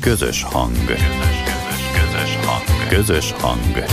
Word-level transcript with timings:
Közös 0.00 0.42
hang. 0.42 0.72
Közös, 0.86 1.42
közös, 1.44 1.90
közös 1.92 2.36
hang. 2.46 2.88
Közös 2.88 3.32
hang. 3.32 3.84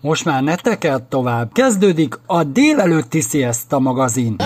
Most 0.00 0.24
már 0.24 0.42
ne 0.42 0.54
tekert 0.54 1.02
tovább. 1.02 1.52
Kezdődik 1.52 2.18
a 2.26 2.44
délelőtti 2.44 3.20
Siesta 3.20 3.78
magazin. 3.78 4.36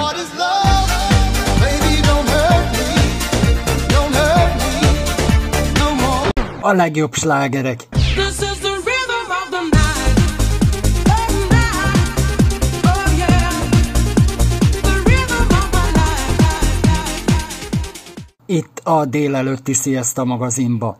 A 6.60 6.72
legjobb 6.72 7.14
slágerek. 7.14 7.88
Itt 18.52 18.78
a 18.84 19.04
délelőtti 19.04 19.72
Siesta 19.72 20.24
magazinba. 20.24 20.98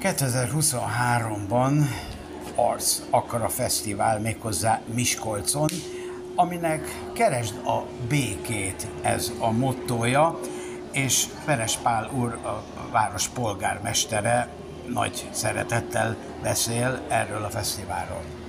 2023-ban 0.00 1.72
Arc 2.54 3.00
Akara 3.10 3.48
Fesztivál 3.48 4.20
méghozzá 4.20 4.80
Miskolcon, 4.94 5.68
aminek 6.34 6.80
keresd 7.14 7.54
a 7.66 7.86
békét, 8.08 8.86
ez 9.00 9.32
a 9.38 9.50
mottója, 9.50 10.38
és 10.92 11.26
Peres 11.44 11.76
Pál 11.76 12.10
úr, 12.14 12.32
a 12.32 12.64
város 12.92 13.28
polgármestere 13.28 14.48
nagy 14.92 15.28
szeretettel 15.32 16.16
beszél 16.42 17.02
erről 17.08 17.44
a 17.44 17.50
fesztiválról. 17.50 18.41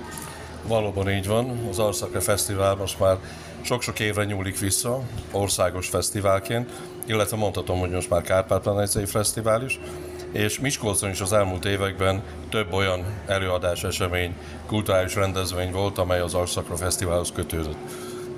Valóban 0.68 1.10
így 1.10 1.28
van, 1.28 1.68
az 1.70 1.80
Arszakra 1.80 2.22
Fesztivál 2.22 2.76
most 2.76 3.00
már 3.00 3.18
sok-sok 3.62 4.00
évre 4.00 4.24
nyúlik 4.24 4.60
vissza, 4.60 5.02
országos 5.32 5.88
fesztiválként, 5.88 6.70
illetve 7.06 7.38
mondhatom, 7.38 7.80
hogy 7.80 7.90
most 7.90 8.10
már 8.10 8.22
Kárpát-Medencei 8.22 9.06
Fesztivál 9.06 9.64
is, 9.64 9.80
és 10.32 10.60
Miskolcon 10.60 11.10
is 11.10 11.22
az 11.22 11.34
elmúlt 11.34 11.66
években 11.66 12.24
több 12.50 12.74
olyan 12.74 13.06
előadás, 13.28 13.84
esemény, 13.84 14.36
kulturális 14.66 15.16
rendezvény 15.16 15.72
volt, 15.72 15.98
amely 15.98 16.20
az 16.20 16.34
Arszakra 16.34 16.76
Fesztiválhoz 16.76 17.32
kötődött. 17.32 17.78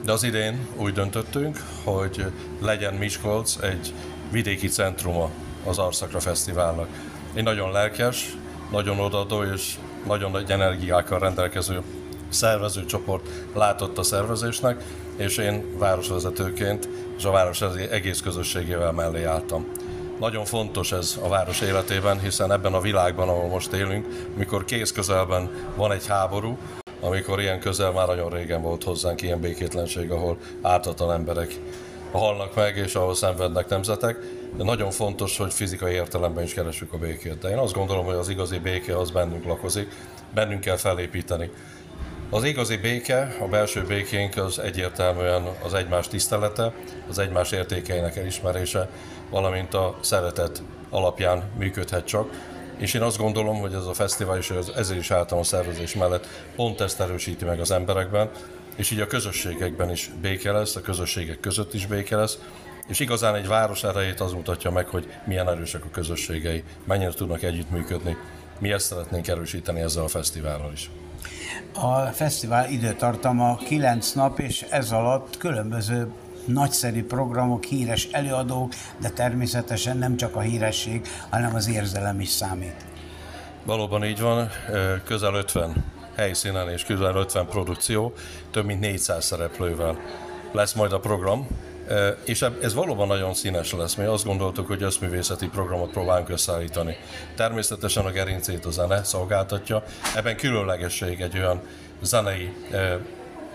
De 0.03 0.11
az 0.11 0.23
idén 0.23 0.67
úgy 0.77 0.93
döntöttünk, 0.93 1.63
hogy 1.83 2.25
legyen 2.61 2.93
Miskolc 2.93 3.57
egy 3.61 3.93
vidéki 4.31 4.67
centruma 4.67 5.29
az 5.65 5.77
Arszakra 5.77 6.19
Fesztiválnak. 6.19 6.87
Egy 7.33 7.43
nagyon 7.43 7.71
lelkes, 7.71 8.35
nagyon 8.71 8.99
odadó 8.99 9.43
és 9.43 9.75
nagyon 10.07 10.31
nagy 10.31 10.51
energiákkal 10.51 11.19
rendelkező 11.19 11.81
szervezőcsoport 12.29 13.27
látott 13.53 13.97
a 13.97 14.03
szervezésnek, 14.03 14.83
és 15.15 15.37
én 15.37 15.77
városvezetőként 15.77 16.89
és 17.17 17.23
a 17.25 17.31
város 17.31 17.61
egész 17.91 18.21
közösségével 18.21 18.91
mellé 18.91 19.23
álltam. 19.23 19.65
Nagyon 20.19 20.45
fontos 20.45 20.91
ez 20.91 21.19
a 21.23 21.27
város 21.27 21.61
életében, 21.61 22.19
hiszen 22.19 22.51
ebben 22.51 22.73
a 22.73 22.81
világban, 22.81 23.29
ahol 23.29 23.47
most 23.47 23.73
élünk, 23.73 24.07
mikor 24.35 24.65
kész 24.65 24.91
közelben 24.91 25.49
van 25.75 25.91
egy 25.91 26.07
háború, 26.07 26.57
amikor 27.01 27.41
ilyen 27.41 27.59
közel 27.59 27.91
már 27.91 28.07
nagyon 28.07 28.29
régen 28.29 28.61
volt 28.61 28.83
hozzánk 28.83 29.21
ilyen 29.21 29.39
békétlenség, 29.39 30.11
ahol 30.11 30.37
ártatlan 30.61 31.11
emberek 31.11 31.59
halnak 32.11 32.55
meg, 32.55 32.77
és 32.77 32.95
ahol 32.95 33.15
szenvednek 33.15 33.69
nemzetek, 33.69 34.17
de 34.57 34.63
nagyon 34.63 34.91
fontos, 34.91 35.37
hogy 35.37 35.53
fizikai 35.53 35.93
értelemben 35.93 36.43
is 36.43 36.53
keresünk 36.53 36.93
a 36.93 36.97
békét. 36.97 37.37
De 37.37 37.49
én 37.49 37.57
azt 37.57 37.73
gondolom, 37.73 38.05
hogy 38.05 38.15
az 38.15 38.29
igazi 38.29 38.59
béke 38.59 38.97
az 38.97 39.11
bennünk 39.11 39.45
lakozik, 39.45 39.91
bennünk 40.33 40.61
kell 40.61 40.77
felépíteni. 40.77 41.49
Az 42.29 42.43
igazi 42.43 42.77
béke, 42.77 43.35
a 43.39 43.47
belső 43.47 43.83
békénk 43.83 44.37
az 44.37 44.59
egyértelműen 44.59 45.47
az 45.63 45.73
egymás 45.73 46.07
tisztelete, 46.07 46.73
az 47.09 47.19
egymás 47.19 47.51
értékeinek 47.51 48.15
elismerése, 48.15 48.89
valamint 49.29 49.73
a 49.73 49.97
szeretet 49.99 50.63
alapján 50.89 51.43
működhet 51.57 52.05
csak. 52.05 52.29
És 52.77 52.93
én 52.93 53.01
azt 53.01 53.17
gondolom, 53.17 53.59
hogy 53.59 53.73
ez 53.73 53.85
a 53.85 53.93
fesztivál 53.93 54.37
és 54.37 54.53
ezért 54.75 54.99
is 54.99 55.11
álltam 55.11 55.39
a 55.39 55.43
szervezés 55.43 55.95
mellett 55.95 56.27
pont 56.55 56.81
ezt 56.81 56.99
erősíti 56.99 57.45
meg 57.45 57.59
az 57.59 57.71
emberekben, 57.71 58.29
és 58.75 58.91
így 58.91 58.99
a 58.99 59.07
közösségekben 59.07 59.91
is 59.91 60.11
béke 60.21 60.51
lesz, 60.51 60.75
a 60.75 60.81
közösségek 60.81 61.39
között 61.39 61.73
is 61.73 61.85
béke 61.85 62.15
lesz, 62.15 62.39
és 62.87 62.99
igazán 62.99 63.35
egy 63.35 63.47
város 63.47 63.83
erejét 63.83 64.19
az 64.19 64.31
mutatja 64.31 64.71
meg, 64.71 64.87
hogy 64.87 65.07
milyen 65.25 65.49
erősek 65.49 65.85
a 65.85 65.91
közösségei, 65.91 66.63
mennyire 66.83 67.11
tudnak 67.11 67.43
együttműködni. 67.43 68.17
Mi 68.59 68.71
ezt 68.71 68.85
szeretnénk 68.85 69.27
erősíteni 69.27 69.79
ezzel 69.79 70.03
a 70.03 70.07
fesztivállal 70.07 70.71
is. 70.71 70.89
A 71.73 71.99
fesztivál 71.99 72.69
időtartama 72.69 73.55
9 73.55 74.11
nap, 74.11 74.39
és 74.39 74.61
ez 74.61 74.91
alatt 74.91 75.37
különböző 75.37 76.11
nagyszerű 76.45 77.05
programok, 77.05 77.63
híres 77.63 78.07
előadók, 78.11 78.73
de 79.01 79.09
természetesen 79.09 79.97
nem 79.97 80.17
csak 80.17 80.35
a 80.35 80.39
híresség, 80.39 81.07
hanem 81.29 81.55
az 81.55 81.67
érzelem 81.67 82.19
is 82.19 82.29
számít. 82.29 82.85
Valóban 83.65 84.05
így 84.05 84.19
van, 84.19 84.49
közel 85.03 85.33
50 85.33 85.83
helyszínen 86.15 86.69
és 86.69 86.83
közel 86.83 87.15
50 87.15 87.45
produkció, 87.45 88.13
több 88.51 88.65
mint 88.65 88.79
400 88.79 89.25
szereplővel 89.25 89.97
lesz 90.51 90.73
majd 90.73 90.91
a 90.91 90.99
program, 90.99 91.47
és 92.25 92.45
ez 92.61 92.73
valóban 92.73 93.07
nagyon 93.07 93.33
színes 93.33 93.73
lesz. 93.73 93.95
Mi 93.95 94.03
azt 94.03 94.25
gondoltuk, 94.25 94.67
hogy 94.67 94.83
összművészeti 94.83 95.47
programot 95.47 95.91
próbálunk 95.91 96.29
összeállítani. 96.29 96.97
Természetesen 97.35 98.05
a 98.05 98.11
gerincét 98.11 98.65
a 98.65 98.71
zene 98.71 99.03
szolgáltatja. 99.03 99.83
Ebben 100.15 100.37
különlegesség 100.37 101.21
egy 101.21 101.37
olyan 101.37 101.61
zenei 102.01 102.53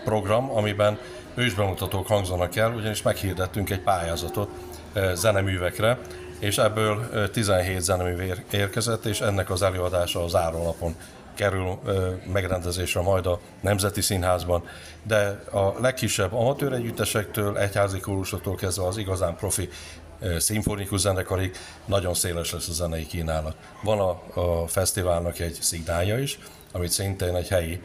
program, 0.05 0.51
amiben 0.51 0.99
ősbemutatók 1.35 2.07
hangzanak 2.07 2.57
el, 2.57 2.73
ugyanis 2.73 3.03
meghirdettünk 3.03 3.71
egy 3.71 3.81
pályázatot 3.81 4.51
zeneművekre, 5.15 5.99
és 6.39 6.59
ebből 6.59 7.31
17 7.31 7.81
zenemű 7.81 8.33
érkezett, 8.51 9.05
és 9.05 9.21
ennek 9.21 9.51
az 9.51 9.63
előadása 9.63 10.25
az 10.25 10.35
áronapon 10.35 10.95
kerül 11.41 11.79
megrendezésre 12.33 13.01
majd 13.01 13.27
a 13.27 13.41
Nemzeti 13.61 14.01
Színházban, 14.01 14.63
de 15.03 15.43
a 15.53 15.81
legkisebb 15.81 16.33
amatőr 16.33 16.73
együttesektől, 16.73 17.59
egyházi 17.59 18.01
kórusoktól 18.01 18.55
kezdve 18.55 18.87
az 18.87 18.97
igazán 18.97 19.37
profi 19.37 19.69
szimfonikus 20.39 21.01
zenekarig 21.01 21.57
nagyon 21.85 22.15
széles 22.15 22.53
lesz 22.53 22.69
a 22.69 22.73
zenei 22.73 23.07
kínálat. 23.07 23.57
Van 23.83 23.99
a, 23.99 24.41
a 24.41 24.67
fesztiválnak 24.67 25.39
egy 25.39 25.59
szignálja 25.61 26.19
is, 26.19 26.39
amit 26.73 26.91
szintén 26.91 27.35
egy 27.35 27.49
helyi 27.49 27.81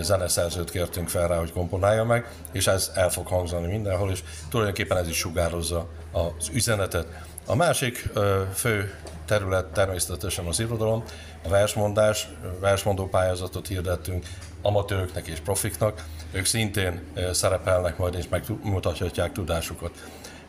zeneszerzőt 0.00 0.70
kértünk 0.70 1.08
fel 1.08 1.28
rá, 1.28 1.36
hogy 1.38 1.52
komponálja 1.52 2.04
meg, 2.04 2.30
és 2.52 2.66
ez 2.66 2.90
el 2.94 3.10
fog 3.10 3.26
hangzani 3.26 3.66
mindenhol, 3.66 4.10
és 4.10 4.22
tulajdonképpen 4.50 4.96
ez 4.96 5.08
is 5.08 5.16
sugározza 5.16 5.88
az 6.12 6.48
üzenetet. 6.52 7.06
A 7.46 7.54
másik 7.54 8.08
fő 8.54 8.94
terület 9.26 9.66
természetesen 9.66 10.46
az 10.46 10.60
irodalom, 10.60 11.04
a 11.44 11.48
versmondás, 11.48 12.28
versmondó 12.60 13.08
pályázatot 13.08 13.66
hirdettünk 13.66 14.26
amatőröknek 14.62 15.26
és 15.26 15.38
profiknak, 15.40 16.04
ők 16.32 16.44
szintén 16.44 17.02
szerepelnek 17.32 17.98
majd 17.98 18.14
és 18.14 18.28
megmutathatják 18.28 19.32
tudásukat. 19.32 19.90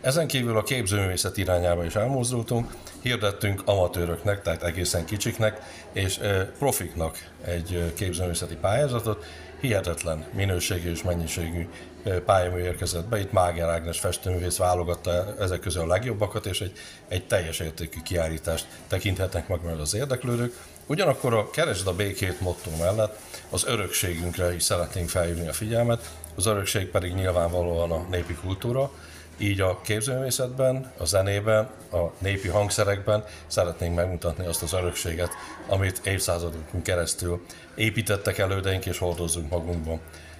Ezen 0.01 0.27
kívül 0.27 0.57
a 0.57 0.63
képzőművészet 0.63 1.37
irányába 1.37 1.85
is 1.85 1.95
elmozdultunk, 1.95 2.73
hirdettünk 3.01 3.61
amatőröknek, 3.65 4.41
tehát 4.41 4.63
egészen 4.63 5.05
kicsiknek, 5.05 5.61
és 5.93 6.19
profiknak 6.57 7.17
egy 7.45 7.93
képzőművészeti 7.95 8.55
pályázatot, 8.55 9.25
hihetetlen 9.61 10.25
minőségű 10.33 10.91
és 10.91 11.03
mennyiségű 11.03 11.67
pályamű 12.25 12.59
érkezett 12.59 13.07
be. 13.07 13.19
Itt 13.19 13.31
Máger 13.31 13.69
Ágnes 13.69 13.99
festőművész 13.99 14.57
válogatta 14.57 15.35
ezek 15.39 15.59
közül 15.59 15.81
a 15.81 15.87
legjobbakat, 15.87 16.45
és 16.45 16.61
egy, 16.61 16.71
egy 17.07 17.27
teljes 17.27 17.59
értékű 17.59 17.99
kiállítást 18.01 18.67
tekinthetnek 18.87 19.47
meg 19.47 19.59
majd 19.63 19.79
az 19.79 19.93
érdeklődők. 19.93 20.53
Ugyanakkor 20.85 21.33
a 21.33 21.49
Keresd 21.49 21.87
a 21.87 21.95
békét 21.95 22.41
motto 22.41 22.69
mellett 22.79 23.19
az 23.49 23.65
örökségünkre 23.67 24.55
is 24.55 24.63
szeretnénk 24.63 25.09
felhívni 25.09 25.47
a 25.47 25.53
figyelmet, 25.53 26.09
az 26.35 26.45
örökség 26.45 26.87
pedig 26.87 27.13
nyilvánvalóan 27.13 27.91
a 27.91 28.05
népi 28.09 28.33
kultúra, 28.33 28.91
így 29.39 29.61
a 29.61 29.81
képzőművészetben, 29.81 30.91
a 30.97 31.05
zenében, 31.05 31.69
a 31.91 32.11
népi 32.17 32.47
hangszerekben 32.47 33.23
szeretnénk 33.47 33.95
megmutatni 33.95 34.45
azt 34.45 34.63
az 34.63 34.73
örökséget, 34.73 35.29
amit 35.67 36.01
évszázadokon 36.03 36.81
keresztül 36.81 37.45
építettek 37.75 38.37
elődeink 38.37 38.85
és 38.85 38.97
hordozzunk 38.97 39.49
magunkban. 39.49 39.99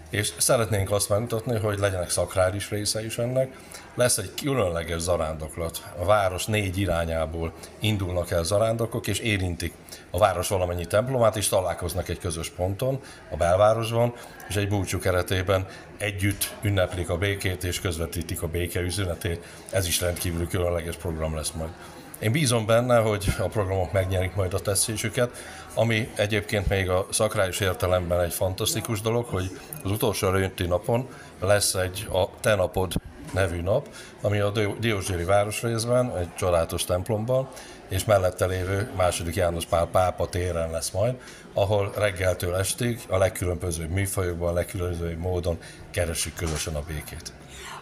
És 0.10 0.34
szeretnénk 0.38 0.92
azt 0.92 1.10
megmutatni, 1.10 1.58
hogy 1.58 1.80
legyenek 1.80 2.10
szakrális 2.10 2.70
része 2.70 3.06
is 3.06 3.18
ennek. 3.18 3.58
Lesz 3.96 4.18
egy 4.18 4.34
különleges 4.42 5.02
zarándoklat. 5.02 5.84
A 6.00 6.06
város 6.06 6.46
négy 6.46 6.78
irányából 6.78 7.54
indulnak 7.80 8.32
el 8.32 8.44
zarándokok, 8.44 9.08
és 9.08 9.20
érintik 9.20 9.74
a 10.10 10.18
város 10.18 10.48
valamennyi 10.48 10.86
templomát, 10.86 11.36
és 11.36 11.48
találkoznak 11.48 12.10
egy 12.10 12.20
közös 12.20 12.50
ponton, 12.50 13.00
a 13.30 13.36
belvárosban, 13.36 14.14
és 14.50 14.56
egy 14.56 14.68
búcsú 14.68 15.00
keretében 15.00 15.68
együtt 15.98 16.56
ünneplik 16.62 17.10
a 17.10 17.18
békét, 17.18 17.64
és 17.64 17.82
közvetítik 17.82 18.42
a 18.42 18.48
béke 18.48 18.80
üzenetét. 18.80 19.46
Ez 19.72 19.88
is 19.88 20.02
rendkívül 20.02 20.48
különleges 20.48 20.96
program 20.96 21.36
lesz 21.36 21.52
majd. 21.52 21.72
Én 22.20 22.32
bízom 22.32 22.66
benne, 22.66 22.98
hogy 22.98 23.34
a 23.40 23.48
programok 23.48 23.92
megnyerik 23.92 24.36
majd 24.36 24.54
a 24.54 24.60
tetszésüket, 24.60 25.30
ami 25.74 26.10
egyébként 26.16 26.68
még 26.68 26.90
a 26.90 27.08
szakrális 27.10 27.60
értelemben 27.60 28.22
egy 28.22 28.34
fantasztikus 28.34 29.02
dolog, 29.02 29.26
hogy 29.26 29.60
az 29.84 29.92
utolsó 29.92 30.30
rönti 30.30 30.66
napon 30.66 31.08
lesz 31.40 31.74
egy 31.74 32.08
a 32.12 32.30
Te 32.40 32.56
napod 32.56 32.94
nevű 33.34 33.62
nap, 33.62 33.88
ami 34.22 34.40
a 34.40 34.52
Diózséri 34.80 35.24
városrészben, 35.24 36.18
egy 36.18 36.36
csodálatos 36.36 36.84
templomban, 36.84 37.48
és 37.88 38.06
mellette 38.06 38.46
lévő 38.46 38.92
második 38.96 39.36
János 39.36 39.66
Pál 39.66 39.86
pápa 39.86 40.30
téren 40.30 40.72
lesz 40.72 40.92
majd, 40.92 41.16
ahol 41.54 41.92
reggeltől 41.98 42.56
estig 42.56 43.00
a 43.10 43.18
legkülönbözőbb 43.18 43.90
műfajokban, 43.90 44.50
a 44.50 44.54
legkülönbözőbb 44.54 45.18
módon 45.18 45.58
keresik 45.92 46.36
közösen 46.36 46.76
a 46.76 46.82
békét. 46.88 47.39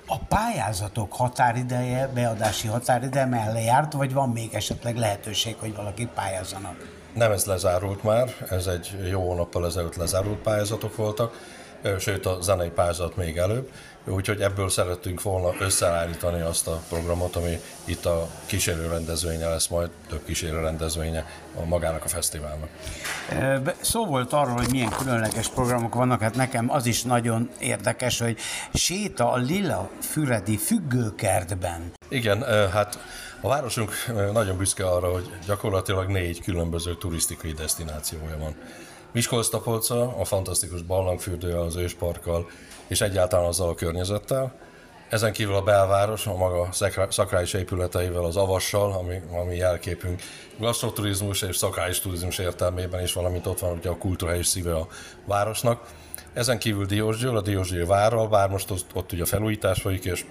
A 0.09 0.18
pályázatok 0.18 1.13
határideje, 1.13 2.07
beadási 2.07 2.68
határideje 2.68 3.25
mellé 3.25 3.71
vagy 3.92 4.13
van 4.13 4.30
még 4.30 4.54
esetleg 4.54 4.98
lehetőség, 4.98 5.56
hogy 5.59 5.75
valaki 5.75 6.07
pályázzanak? 6.15 6.75
Nem 7.13 7.31
ez 7.31 7.45
lezárult 7.45 8.04
már, 8.04 8.30
ez 8.50 8.68
egy 8.68 9.07
jó 9.09 9.33
nappal 9.33 9.65
ezelőtt 9.65 9.95
lezárult 9.95 10.38
pályázatok 10.38 10.95
voltak, 10.95 11.33
sőt 12.00 12.25
a 12.25 12.42
zenei 12.42 12.69
pályázat 12.69 13.15
még 13.15 13.38
előbb, 13.38 13.71
úgyhogy 14.07 14.42
ebből 14.42 14.69
szerettünk 14.69 15.21
volna 15.21 15.54
összeállítani 15.59 16.42
azt 16.42 16.68
a 16.68 16.81
programot, 16.89 17.36
ami 17.36 17.59
itt 17.86 18.06
a 18.06 18.27
kísérő 18.45 18.88
rendezvénye 18.88 19.48
lesz 19.48 19.68
majd, 19.68 19.89
több 20.09 20.25
kísérő 20.25 20.59
rendezvénye 20.59 21.25
a 21.56 21.65
magának 21.65 22.04
a 22.04 22.07
fesztiválnak. 22.07 22.69
Szó 23.81 24.06
volt 24.06 24.33
arról, 24.33 24.56
hogy 24.56 24.71
milyen 24.71 24.89
különleges 24.89 25.48
programok 25.48 25.94
vannak, 25.94 26.21
hát 26.21 26.36
nekem 26.36 26.71
az 26.71 26.86
is 26.86 27.04
nagyon 27.04 27.50
érdekes, 27.59 28.19
hogy 28.19 28.38
séta 28.74 29.31
a 29.31 29.38
Lila 29.38 29.89
Füredi 30.01 30.57
függőkertben. 30.57 31.92
Igen, 32.09 32.69
hát 32.71 33.00
a 33.42 33.48
városunk 33.48 33.92
nagyon 34.33 34.57
büszke 34.57 34.88
arra, 34.88 35.12
hogy 35.12 35.30
gyakorlatilag 35.45 36.09
négy 36.09 36.42
különböző 36.42 36.95
turisztikai 36.95 37.51
destinációja 37.51 38.38
van. 38.38 38.56
Miskolc-Tapolca, 39.12 40.15
a 40.18 40.25
fantasztikus 40.25 40.81
barlangfürdővel, 40.81 41.62
az 41.62 41.75
ősparkkal, 41.75 42.50
és 42.88 43.01
egyáltalán 43.01 43.45
azzal 43.45 43.69
a 43.69 43.75
környezettel. 43.75 44.54
Ezen 45.09 45.31
kívül 45.31 45.56
a 45.56 45.62
belváros, 45.62 46.27
a 46.27 46.38
maga 46.38 46.69
szakrális 47.09 47.54
épületeivel, 47.54 48.24
az 48.24 48.36
avassal, 48.36 48.92
ami, 48.92 49.21
ami 49.31 49.56
jelképünk 49.56 50.21
gasztroturizmus 50.57 51.42
és 51.42 51.56
szakrális 51.56 52.00
turizmus 52.00 52.38
értelmében 52.38 53.04
is, 53.04 53.13
valamint 53.13 53.45
ott 53.45 53.59
van 53.59 53.77
ugye 53.77 53.89
a 53.89 53.98
kultúra 53.98 54.36
és 54.36 54.48
szíve 54.48 54.75
a 54.75 54.88
városnak. 55.25 55.81
Ezen 56.33 56.59
kívül 56.59 56.86
Diósgyőr, 56.86 57.36
a 57.36 57.42
Diósgyőr 57.42 57.86
várral, 57.86 58.27
bár 58.27 58.50
most 58.50 58.71
ott, 58.71 58.86
ott 58.94 59.12
ugye 59.12 59.25
felújítás 59.25 59.81
folyik, 59.81 60.06
és 60.06 60.25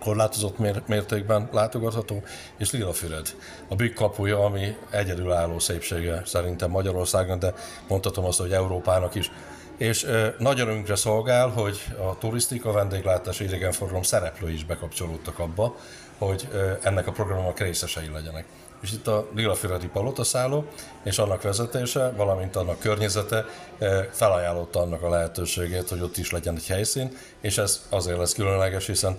korlátozott 0.00 0.86
mértékben 0.86 1.48
látogatható, 1.52 2.22
és 2.56 2.70
Lilafüred, 2.70 3.26
a 3.68 3.74
bükk 3.74 3.94
kapuja, 3.94 4.44
ami 4.44 4.76
egyedülálló 4.90 5.58
szépsége 5.58 6.22
szerintem 6.24 6.70
Magyarországon, 6.70 7.38
de 7.38 7.54
mondhatom 7.88 8.24
azt, 8.24 8.38
hogy 8.38 8.52
Európának 8.52 9.14
is. 9.14 9.30
És 9.76 10.06
nagy 10.38 10.60
örömünkre 10.60 10.94
szolgál, 10.94 11.48
hogy 11.48 11.80
a 11.98 12.18
turisztika, 12.18 12.72
vendéglátás, 12.72 13.40
idegenforgalom 13.40 14.02
szereplői 14.02 14.52
is 14.52 14.64
bekapcsolódtak 14.64 15.38
abba, 15.38 15.76
hogy 16.18 16.48
ennek 16.82 17.06
a 17.06 17.12
programnak 17.12 17.58
részesei 17.58 18.10
legyenek 18.12 18.44
és 18.80 18.92
itt 18.92 19.06
a 19.06 19.28
Lilafüredi 19.34 19.86
palotaszálló 19.86 20.64
és 21.02 21.18
annak 21.18 21.42
vezetése, 21.42 22.12
valamint 22.16 22.56
annak 22.56 22.78
környezete 22.78 23.44
eh, 23.78 24.06
felajánlotta 24.10 24.80
annak 24.80 25.02
a 25.02 25.08
lehetőségét, 25.08 25.88
hogy 25.88 26.00
ott 26.00 26.16
is 26.16 26.30
legyen 26.30 26.56
egy 26.56 26.66
helyszín, 26.66 27.16
és 27.40 27.58
ez 27.58 27.86
azért 27.88 28.18
lesz 28.18 28.34
különleges, 28.34 28.86
hiszen 28.86 29.18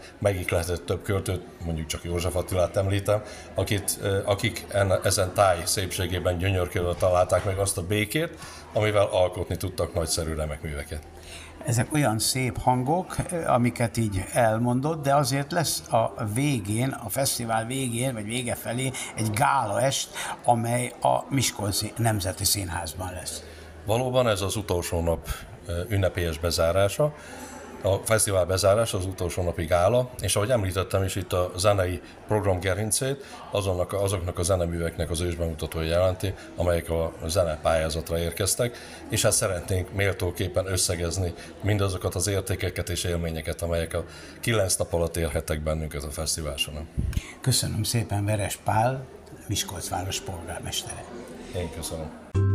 lehetett 0.50 0.86
több 0.86 1.02
költőt, 1.02 1.42
mondjuk 1.66 1.88
csak 1.88 2.04
József 2.04 2.36
Attilát 2.36 2.78
említem, 2.78 3.24
akit, 3.56 4.00
eh, 4.04 4.30
akik 4.30 4.66
enne, 4.68 5.00
ezen 5.04 5.34
táj 5.34 5.62
szépségében 5.66 6.38
gyönyörködve 6.38 6.94
találták 6.94 7.46
meg 7.46 7.58
azt 7.58 7.78
a 7.78 7.82
békét, 7.82 8.38
amivel 8.74 9.08
alkotni 9.12 9.58
tudtak 9.58 9.94
nagyszerű 9.94 10.34
remek 10.34 10.62
műveket. 10.62 11.02
Ezek 11.66 11.94
olyan 11.94 12.20
szép 12.20 12.58
hangok, 12.58 13.16
amiket 13.48 13.98
így 13.98 14.24
elmondott, 14.34 15.04
de 15.04 15.16
azért 15.16 15.52
lesz 15.52 15.84
a 15.92 16.14
végén, 16.34 16.90
a 16.90 17.10
fesztivál 17.10 17.66
végén, 17.66 18.14
vagy 18.14 18.26
vége 18.26 18.56
felé 18.56 18.92
egy 19.16 19.30
gála 19.30 19.82
est, 19.82 20.10
amely 20.44 20.94
a 21.02 21.26
Miskolci 21.30 21.94
Nemzeti 21.98 22.44
Színházban 22.46 23.12
lesz. 23.14 23.44
Valóban 23.86 24.28
ez 24.28 24.42
az 24.42 24.56
utolsó 24.56 25.02
nap 25.02 25.28
ünnepélyes 25.90 26.40
bezárása 26.40 27.14
a 27.84 27.96
fesztivál 27.96 28.46
bezárás, 28.46 28.94
az 28.94 29.06
utolsó 29.06 29.44
napi 29.44 29.66
gála, 29.66 30.10
és 30.22 30.36
ahogy 30.36 30.50
említettem 30.50 31.04
is 31.04 31.16
itt 31.16 31.34
a 31.34 31.52
zenei 31.58 32.02
program 32.28 32.60
gerincét, 32.60 33.26
azonnak, 33.52 33.94
azoknak 33.94 34.40
a 34.40 34.44
zeneműveknek 34.44 35.10
az 35.10 35.22
ősbemutatója 35.22 35.90
jelenti, 35.90 36.34
amelyek 36.56 36.90
a 36.90 37.12
zenepályázatra 37.26 38.18
érkeztek, 38.18 38.78
és 39.10 39.22
hát 39.22 39.32
szeretnénk 39.32 39.94
méltóképpen 39.94 40.66
összegezni 40.66 41.34
mindazokat 41.62 42.16
az 42.16 42.28
értékeket 42.28 42.90
és 42.90 43.04
élményeket, 43.04 43.62
amelyek 43.62 43.94
a 43.94 44.04
kilenc 44.40 44.76
nap 44.76 44.94
alatt 44.94 45.18
érhettek 45.18 45.62
bennünket 45.62 46.04
a 46.04 46.12
fesztiváson. 46.12 46.88
Köszönöm 47.42 47.84
szépen 47.84 48.26
Veres 48.26 48.56
Pál, 48.56 49.06
Miskolc 49.48 49.90
város 49.90 50.20
polgármestere. 50.20 51.04
Én 51.56 51.70
köszönöm. 51.76 52.51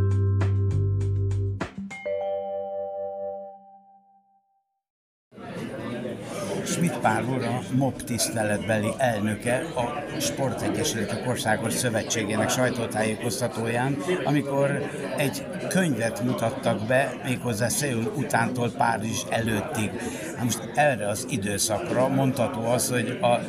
Schmidt 6.77 6.97
Pál 6.99 7.23
a 7.23 7.75
MOB 7.75 8.01
tiszteletbeli 8.01 8.89
elnöke 8.97 9.63
a 9.75 10.03
Sportegyesületek 10.19 11.27
Országos 11.27 11.73
Szövetségének 11.73 12.49
sajtótájékoztatóján, 12.49 13.97
amikor 14.23 14.89
egy 15.17 15.45
könyvet 15.69 16.23
mutattak 16.23 16.85
be, 16.87 17.13
méghozzá 17.23 17.67
Széul 17.67 18.13
utántól 18.15 18.71
Párizs 18.71 19.23
előttig. 19.29 19.91
Most 20.43 20.69
erre 20.75 21.07
az 21.07 21.25
időszakra 21.29 22.07
mondható 22.07 22.65
az, 22.65 22.89
hogy 22.89 23.19
a 23.21 23.39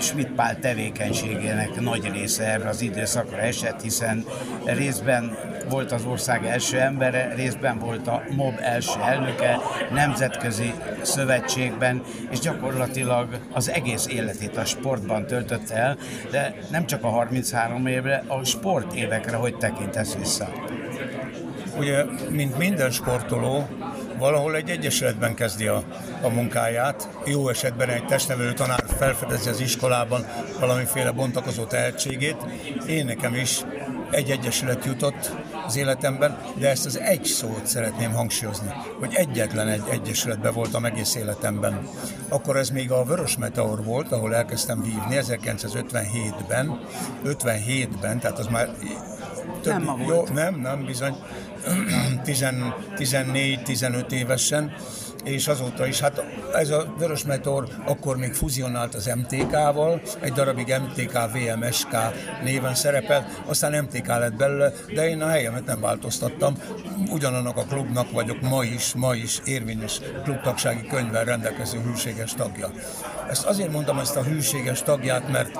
Schmidt 0.00 0.32
Pál 0.32 0.58
tevékenységének 0.58 1.80
nagy 1.80 2.10
része 2.12 2.44
erre 2.44 2.68
az 2.68 2.80
időszakra 2.80 3.38
esett, 3.38 3.82
hiszen 3.82 4.24
részben 4.64 5.38
volt 5.70 5.92
az 5.92 6.04
ország 6.04 6.46
első 6.46 6.78
embere, 6.78 7.32
részben 7.34 7.78
volt 7.78 8.06
a 8.06 8.22
MOB 8.36 8.58
első 8.60 9.00
elnöke, 9.00 9.58
nemzetközi 9.92 10.72
szövetségben, 11.02 12.02
és 12.30 12.38
gyakorlatilag 12.38 13.28
az 13.52 13.70
egész 13.70 14.06
életét 14.06 14.56
a 14.56 14.64
sportban 14.64 15.26
töltötte 15.26 15.74
el, 15.74 15.96
de 16.30 16.54
nem 16.70 16.86
csak 16.86 17.04
a 17.04 17.08
33 17.08 17.86
évre, 17.86 18.24
a 18.26 18.44
sport 18.44 18.94
évekre 18.94 19.36
hogy 19.36 19.56
tekintesz 19.56 20.14
vissza? 20.14 20.48
Ugye, 21.78 22.04
mint 22.30 22.58
minden 22.58 22.90
sportoló, 22.90 23.68
valahol 24.18 24.56
egy 24.56 24.70
egyesületben 24.70 25.34
kezdi 25.34 25.66
a, 25.66 25.82
a 26.22 26.28
munkáját. 26.28 27.08
Jó 27.26 27.48
esetben 27.48 27.88
egy 27.88 28.04
testnevelő 28.04 28.52
tanár 28.52 28.84
felfedezi 28.98 29.48
az 29.48 29.60
iskolában 29.60 30.26
valamiféle 30.58 31.10
bontakozó 31.10 31.64
tehetségét. 31.64 32.36
Én 32.86 33.04
nekem 33.04 33.34
is 33.34 33.60
egy 34.10 34.30
egyesület 34.30 34.84
jutott 34.84 35.30
az 35.70 35.76
életemben, 35.76 36.38
de 36.58 36.68
ezt 36.68 36.86
az 36.86 36.98
egy 36.98 37.24
szót 37.24 37.66
szeretném 37.66 38.12
hangsúlyozni, 38.12 38.72
hogy 38.98 39.14
egyetlen 39.14 39.68
egy 39.68 39.82
egyesületben 39.90 40.52
voltam 40.52 40.84
egész 40.84 41.14
életemben. 41.14 41.88
Akkor 42.28 42.56
ez 42.56 42.70
még 42.70 42.90
a 42.90 43.04
Vörös 43.04 43.36
Meteor 43.36 43.84
volt, 43.84 44.12
ahol 44.12 44.34
elkezdtem 44.34 44.82
vívni 44.82 45.16
1957-ben, 45.20 46.80
57-ben, 47.24 48.20
tehát 48.20 48.38
az 48.38 48.46
már 48.46 48.68
több, 49.62 49.72
nem 49.72 49.82
ma 49.82 49.96
volt. 49.96 50.28
Jó, 50.28 50.34
nem, 50.34 50.54
nem, 50.54 50.84
bizony, 50.84 51.16
14-15 52.26 54.10
évesen, 54.10 54.72
és 55.24 55.48
azóta 55.48 55.86
is, 55.86 56.00
hát 56.00 56.22
ez 56.54 56.70
a 56.70 56.94
Vörös 56.98 57.24
Meteor 57.24 57.68
akkor 57.86 58.16
még 58.16 58.32
fuzionált 58.32 58.94
az 58.94 59.10
MTK-val, 59.16 60.00
egy 60.20 60.32
darabig 60.32 60.74
MTK 60.82 61.12
VMSK 61.32 61.96
néven 62.44 62.74
szerepelt, 62.74 63.42
aztán 63.46 63.84
MTK 63.84 64.06
lett 64.06 64.34
belőle, 64.34 64.72
de 64.94 65.08
én 65.08 65.22
a 65.22 65.28
helyemet 65.28 65.64
nem 65.64 65.80
változtattam. 65.80 66.54
Ugyanannak 67.10 67.56
a 67.56 67.64
klubnak 67.64 68.10
vagyok 68.10 68.40
ma 68.40 68.64
is, 68.64 68.94
ma 68.94 69.14
is 69.14 69.40
érvényes 69.44 70.00
klubtagsági 70.22 70.86
könyvvel 70.86 71.24
rendelkező 71.24 71.80
hűséges 71.80 72.34
tagja. 72.34 72.70
Ezt 73.30 73.44
azért 73.44 73.72
mondtam 73.72 73.98
ezt 73.98 74.16
a 74.16 74.22
hűséges 74.22 74.82
tagját, 74.82 75.28
mert 75.30 75.58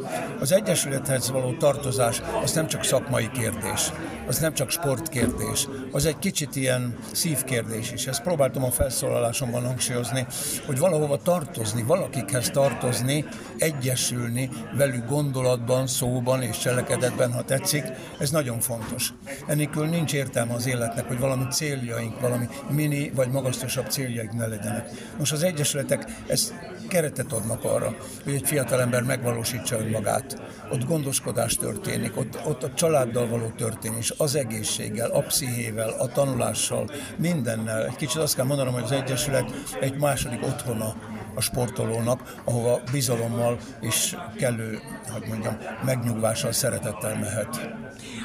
az 0.40 0.52
Egyesülethez 0.52 1.30
való 1.30 1.52
tartozás 1.52 2.22
az 2.42 2.52
nem 2.52 2.66
csak 2.66 2.84
szakmai 2.84 3.30
kérdés, 3.30 3.92
az 4.26 4.38
nem 4.38 4.54
csak 4.54 4.70
sportkérdés, 4.70 5.68
az 5.92 6.06
egy 6.06 6.18
kicsit 6.18 6.56
ilyen 6.56 6.98
szívkérdés 7.12 7.92
is. 7.92 8.06
Ezt 8.06 8.22
próbáltam 8.22 8.64
a 8.64 8.70
felsz 8.70 8.99
felszólalásomban 9.00 9.66
hangsúlyozni, 9.66 10.26
hogy 10.66 10.78
valahova 10.78 11.16
tartozni, 11.16 11.82
valakikhez 11.82 12.50
tartozni, 12.50 13.24
egyesülni 13.58 14.50
velük 14.76 15.08
gondolatban, 15.08 15.86
szóban 15.86 16.42
és 16.42 16.58
cselekedetben, 16.58 17.32
ha 17.32 17.42
tetszik, 17.42 17.84
ez 18.18 18.30
nagyon 18.30 18.60
fontos. 18.60 19.12
Enélkül 19.46 19.86
nincs 19.86 20.12
értelme 20.12 20.54
az 20.54 20.66
életnek, 20.66 21.08
hogy 21.08 21.18
valami 21.18 21.44
céljaink, 21.50 22.20
valami 22.20 22.48
mini 22.70 23.10
vagy 23.14 23.30
magasztosabb 23.30 23.90
céljaink 23.90 24.32
ne 24.32 24.46
legyenek. 24.46 24.90
Most 25.18 25.32
az 25.32 25.42
egyesületek 25.42 26.04
ezt 26.26 26.54
keretet 26.90 27.32
adnak 27.32 27.64
arra, 27.64 27.96
hogy 28.24 28.34
egy 28.34 28.46
fiatalember 28.46 29.02
megvalósítsa 29.02 29.78
önmagát. 29.78 30.40
Ott 30.72 30.84
gondoskodás 30.84 31.54
történik, 31.54 32.16
ott, 32.16 32.38
ott 32.46 32.62
a 32.62 32.74
családdal 32.74 33.28
való 33.28 33.52
történés, 33.56 34.12
az 34.16 34.34
egészséggel, 34.34 35.10
a 35.10 35.20
pszichével, 35.20 35.88
a 35.88 36.06
tanulással, 36.06 36.90
mindennel. 37.16 37.84
Egy 37.84 37.96
kicsit 37.96 38.20
azt 38.20 38.34
kell 38.34 38.44
mondanom, 38.44 38.74
hogy 38.74 38.86
az 38.90 38.96
Egyesület 38.96 39.50
egy 39.80 39.98
második 39.98 40.42
otthona 40.42 40.94
a 41.34 41.40
sportolónak, 41.40 42.34
ahova 42.44 42.80
bizalommal 42.92 43.58
és 43.80 44.16
kellő, 44.36 44.78
hogy 45.12 45.24
mondjam, 45.28 45.56
megnyugvással, 45.84 46.52
szeretettel 46.52 47.18
mehet. 47.18 47.70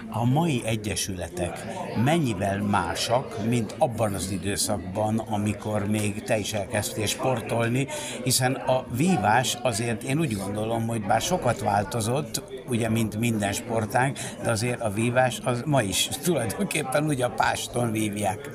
A 0.09 0.25
mai 0.25 0.61
egyesületek 0.65 1.65
mennyivel 2.03 2.61
másak, 2.61 3.45
mint 3.47 3.75
abban 3.77 4.13
az 4.13 4.31
időszakban, 4.31 5.17
amikor 5.17 5.87
még 5.87 6.23
te 6.23 6.37
is 6.37 6.53
elkezdtél 6.53 7.05
sportolni, 7.05 7.87
hiszen 8.23 8.53
a 8.53 8.85
vívás 8.95 9.57
azért 9.61 10.03
én 10.03 10.19
úgy 10.19 10.35
gondolom, 10.35 10.87
hogy 10.87 11.05
bár 11.05 11.21
sokat 11.21 11.59
változott, 11.59 12.43
ugye, 12.67 12.89
mint 12.89 13.19
minden 13.19 13.53
sportánk, 13.53 14.17
de 14.43 14.49
azért 14.49 14.81
a 14.81 14.89
vívás 14.89 15.39
az 15.43 15.63
ma 15.65 15.81
is 15.81 16.09
tulajdonképpen 16.23 17.03
ugye 17.03 17.25
a 17.25 17.29
páston 17.29 17.91
vívják. 17.91 18.49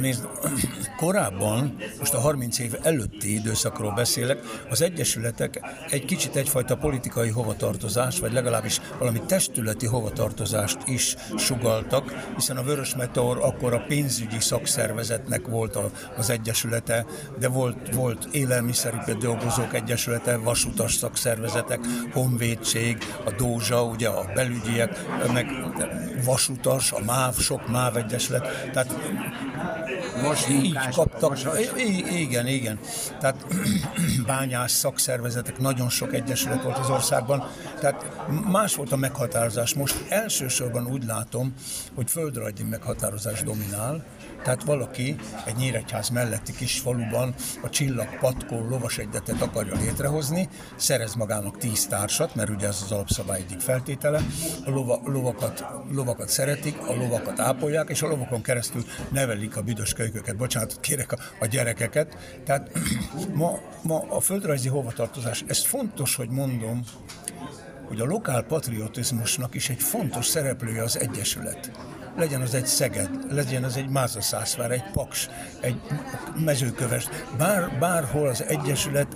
Nézd, 0.00 0.28
korábban, 0.96 1.76
most 1.98 2.14
a 2.14 2.20
30 2.20 2.58
év 2.58 2.74
előtti 2.82 3.34
időszakról 3.34 3.92
beszélek, 3.94 4.38
az 4.70 4.82
egyesületek 4.82 5.60
egy 5.90 6.04
kicsit 6.04 6.36
egyfajta 6.36 6.76
politikai 6.76 7.28
hovatartozást, 7.28 8.18
vagy 8.18 8.32
legalábbis 8.32 8.80
valami 8.98 9.22
testületi 9.26 9.86
hovatartozást 9.86 10.78
is 10.86 11.16
sugaltak, 11.36 12.12
hiszen 12.34 12.56
a 12.56 12.62
Vörös 12.62 12.94
Meteor 12.94 13.38
akkor 13.42 13.74
a 13.74 13.84
pénzügyi 13.88 14.40
szakszervezetnek 14.40 15.46
volt 15.46 15.78
az 16.16 16.30
egyesülete, 16.30 17.06
de 17.38 17.48
volt, 17.48 17.94
volt 17.94 18.28
élelmiszeripari 18.32 19.18
dolgozók 19.18 19.74
egyesülete, 19.74 20.36
vasutas 20.36 20.94
szakszervezetek, 20.94 21.80
honvédség, 22.12 22.98
a 23.24 23.30
Dózsa, 23.30 23.82
ugye 23.82 24.08
a 24.08 24.30
belügyiek, 24.34 24.98
meg 25.32 25.46
vasutas, 26.24 26.92
a 26.92 27.00
MÁV, 27.04 27.38
sok 27.38 27.68
MÁV 27.68 27.96
egyesület, 27.96 28.70
tehát 28.72 28.94
most 30.22 30.48
így 30.48 30.78
kaptak. 30.94 31.30
Most. 31.30 31.48
Igen, 32.10 32.46
igen. 32.46 32.78
Tehát 33.20 33.46
bányász 34.26 34.72
szakszervezetek, 34.72 35.58
nagyon 35.58 35.88
sok 35.88 36.14
egyesület 36.14 36.62
volt 36.62 36.78
az 36.78 36.90
országban. 36.90 37.48
Tehát 37.80 38.26
más 38.50 38.74
volt 38.74 38.92
a 38.92 38.96
meghatározás. 38.96 39.74
Most 39.74 40.04
elsősorban 40.08 40.86
úgy 40.86 41.04
látom, 41.04 41.54
hogy 41.94 42.10
földrajzi 42.10 42.62
meghatározás 42.62 43.42
dominál, 43.42 44.04
tehát 44.46 44.64
valaki 44.64 45.16
egy 45.44 45.56
Nyíregyház 45.56 46.08
melletti 46.08 46.52
kis 46.52 46.78
faluban 46.78 47.34
a 47.62 47.68
csillag 47.68 48.18
patkó 48.18 48.68
lovas 48.68 48.98
egyetet 48.98 49.40
akarja 49.40 49.74
létrehozni, 49.74 50.48
szerez 50.76 51.14
magának 51.14 51.58
tíz 51.58 51.86
társat, 51.86 52.34
mert 52.34 52.50
ugye 52.50 52.66
ez 52.66 52.80
az 52.84 52.92
alapszabály 52.92 53.40
egyik 53.40 53.60
feltétele, 53.60 54.20
a 54.64 54.70
lova, 54.70 55.00
lovakat, 55.04 55.64
lovakat 55.90 56.28
szeretik, 56.28 56.78
a 56.78 56.94
lovakat 56.94 57.40
ápolják, 57.40 57.88
és 57.88 58.02
a 58.02 58.08
lovakon 58.08 58.42
keresztül 58.42 58.84
nevelik 59.08 59.56
a 59.56 59.62
büdös 59.62 59.92
kölyköket, 59.92 60.36
bocsánatot 60.36 60.80
kérek 60.80 61.12
a, 61.12 61.18
a 61.40 61.46
gyerekeket. 61.46 62.16
Tehát 62.44 62.70
ma, 63.34 63.58
ma 63.82 64.04
a 64.08 64.20
földrajzi 64.20 64.68
hovatartozás, 64.68 65.44
ez 65.46 65.64
fontos, 65.64 66.14
hogy 66.14 66.28
mondom, 66.28 66.84
hogy 67.88 68.00
a 68.00 68.04
lokál 68.04 68.42
patriotizmusnak 68.42 69.54
is 69.54 69.68
egy 69.68 69.82
fontos 69.82 70.26
szereplője 70.26 70.82
az 70.82 70.98
Egyesület 70.98 71.70
legyen 72.16 72.40
az 72.40 72.54
egy 72.54 72.66
Szeged, 72.66 73.10
legyen 73.30 73.64
az 73.64 73.76
egy 73.76 73.88
Mázaszászvár, 73.88 74.70
egy 74.70 74.90
Paks, 74.92 75.28
egy 75.60 75.80
mezőköves, 76.44 77.08
bár, 77.38 77.78
bárhol 77.78 78.28
az 78.28 78.42
Egyesület 78.42 79.08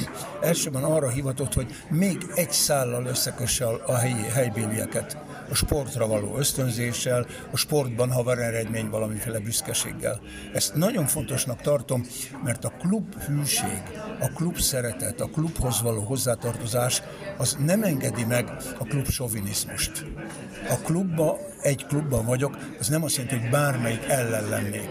elsőben 0.40 0.84
arra 0.84 1.08
hivatott, 1.08 1.54
hogy 1.54 1.74
még 1.90 2.16
egy 2.34 2.50
szállal 2.50 3.06
összekösse 3.06 3.66
a 3.66 3.96
helyi, 3.96 4.28
helybélieket 4.32 5.16
sportra 5.54 6.06
való 6.06 6.36
ösztönzéssel, 6.36 7.26
a 7.52 7.56
sportban, 7.56 8.12
ha 8.12 8.22
van 8.22 8.38
eredmény, 8.38 8.88
valamiféle 8.88 9.38
büszkeséggel. 9.38 10.20
Ezt 10.54 10.74
nagyon 10.74 11.06
fontosnak 11.06 11.60
tartom, 11.60 12.06
mert 12.44 12.64
a 12.64 12.72
klub 12.78 13.22
hűség, 13.22 13.82
a 14.20 14.28
klub 14.34 14.58
szeretet, 14.58 15.20
a 15.20 15.26
klubhoz 15.26 15.82
való 15.82 16.00
hozzátartozás, 16.00 17.02
az 17.38 17.56
nem 17.64 17.82
engedi 17.82 18.24
meg 18.24 18.50
a 18.78 18.84
klub 18.84 19.08
sovinizmust. 19.08 20.04
A 20.68 20.74
klubba, 20.84 21.38
egy 21.62 21.86
klubban 21.86 22.24
vagyok, 22.24 22.58
az 22.78 22.88
nem 22.88 23.02
azt 23.04 23.16
jelenti, 23.16 23.38
hogy 23.38 23.50
bármelyik 23.50 24.04
ellen 24.08 24.48
lennék 24.48 24.90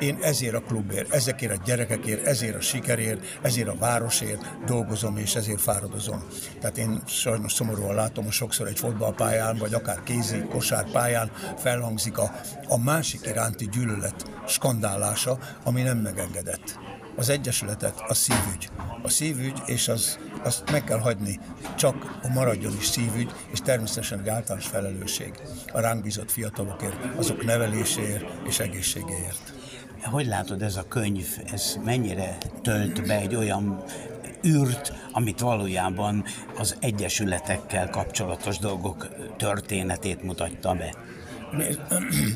én 0.00 0.18
ezért 0.20 0.54
a 0.54 0.60
klubért, 0.60 1.12
ezekért 1.12 1.52
a 1.52 1.62
gyerekekért, 1.64 2.26
ezért 2.26 2.56
a 2.56 2.60
sikerért, 2.60 3.38
ezért 3.42 3.68
a 3.68 3.76
városért 3.78 4.64
dolgozom, 4.66 5.16
és 5.16 5.34
ezért 5.34 5.60
fáradozom. 5.60 6.24
Tehát 6.60 6.78
én 6.78 7.02
sajnos 7.06 7.52
szomorúan 7.52 7.94
látom, 7.94 8.24
hogy 8.24 8.32
sokszor 8.32 8.66
egy 8.66 8.78
fotballpályán, 8.78 9.56
vagy 9.56 9.74
akár 9.74 10.02
kézi, 10.02 10.40
kosárpályán 10.40 11.30
felhangzik 11.58 12.18
a, 12.18 12.32
a 12.68 12.78
másik 12.78 13.26
iránti 13.26 13.68
gyűlölet 13.68 14.30
skandálása, 14.46 15.38
ami 15.64 15.82
nem 15.82 15.98
megengedett. 15.98 16.78
Az 17.16 17.28
Egyesületet 17.28 18.02
a 18.08 18.14
szívügy. 18.14 18.70
A 19.02 19.08
szívügy, 19.08 19.62
és 19.66 19.88
az, 19.88 20.18
azt 20.42 20.70
meg 20.70 20.84
kell 20.84 20.98
hagyni, 20.98 21.40
csak 21.76 22.18
a 22.22 22.28
maradjon 22.28 22.76
is 22.78 22.86
szívügy, 22.86 23.32
és 23.52 23.58
természetesen 23.60 24.20
egy 24.20 24.28
általános 24.28 24.66
felelősség 24.66 25.32
a 25.72 25.80
ránk 25.80 26.02
bízott 26.02 26.30
fiatalokért, 26.30 27.16
azok 27.16 27.44
neveléséért 27.44 28.24
és 28.46 28.58
egészségéért. 28.58 29.55
Hogy 30.10 30.26
látod, 30.26 30.62
ez 30.62 30.76
a 30.76 30.88
könyv, 30.88 31.26
ez 31.52 31.78
mennyire 31.84 32.36
tölt 32.62 33.06
be 33.06 33.18
egy 33.18 33.34
olyan 33.34 33.84
űrt, 34.46 34.92
amit 35.12 35.40
valójában 35.40 36.24
az 36.58 36.76
egyesületekkel 36.80 37.90
kapcsolatos 37.90 38.58
dolgok 38.58 39.08
történetét 39.36 40.22
mutatta 40.22 40.74
be? 40.74 40.94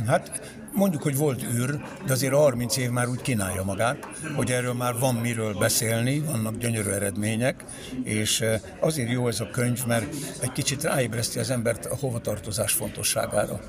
Hát 0.06 0.40
mondjuk, 0.72 1.02
hogy 1.02 1.16
volt 1.16 1.42
űr, 1.42 1.80
de 2.06 2.12
azért 2.12 2.34
30 2.34 2.76
év 2.76 2.90
már 2.90 3.08
úgy 3.08 3.22
kínálja 3.22 3.64
magát, 3.64 4.06
hogy 4.36 4.50
erről 4.50 4.74
már 4.74 4.98
van 4.98 5.14
miről 5.14 5.54
beszélni, 5.58 6.20
vannak 6.20 6.56
gyönyörű 6.56 6.90
eredmények, 6.90 7.64
és 8.02 8.40
eh, 8.40 8.60
azért 8.80 9.10
jó 9.10 9.28
ez 9.28 9.40
a 9.40 9.50
könyv, 9.50 9.86
mert 9.86 10.14
egy 10.40 10.52
kicsit 10.52 10.82
ráébreszti 10.82 11.38
az 11.38 11.50
embert 11.50 11.86
a 11.86 11.96
hovatartozás 11.96 12.72
fontosságára. 12.72 13.60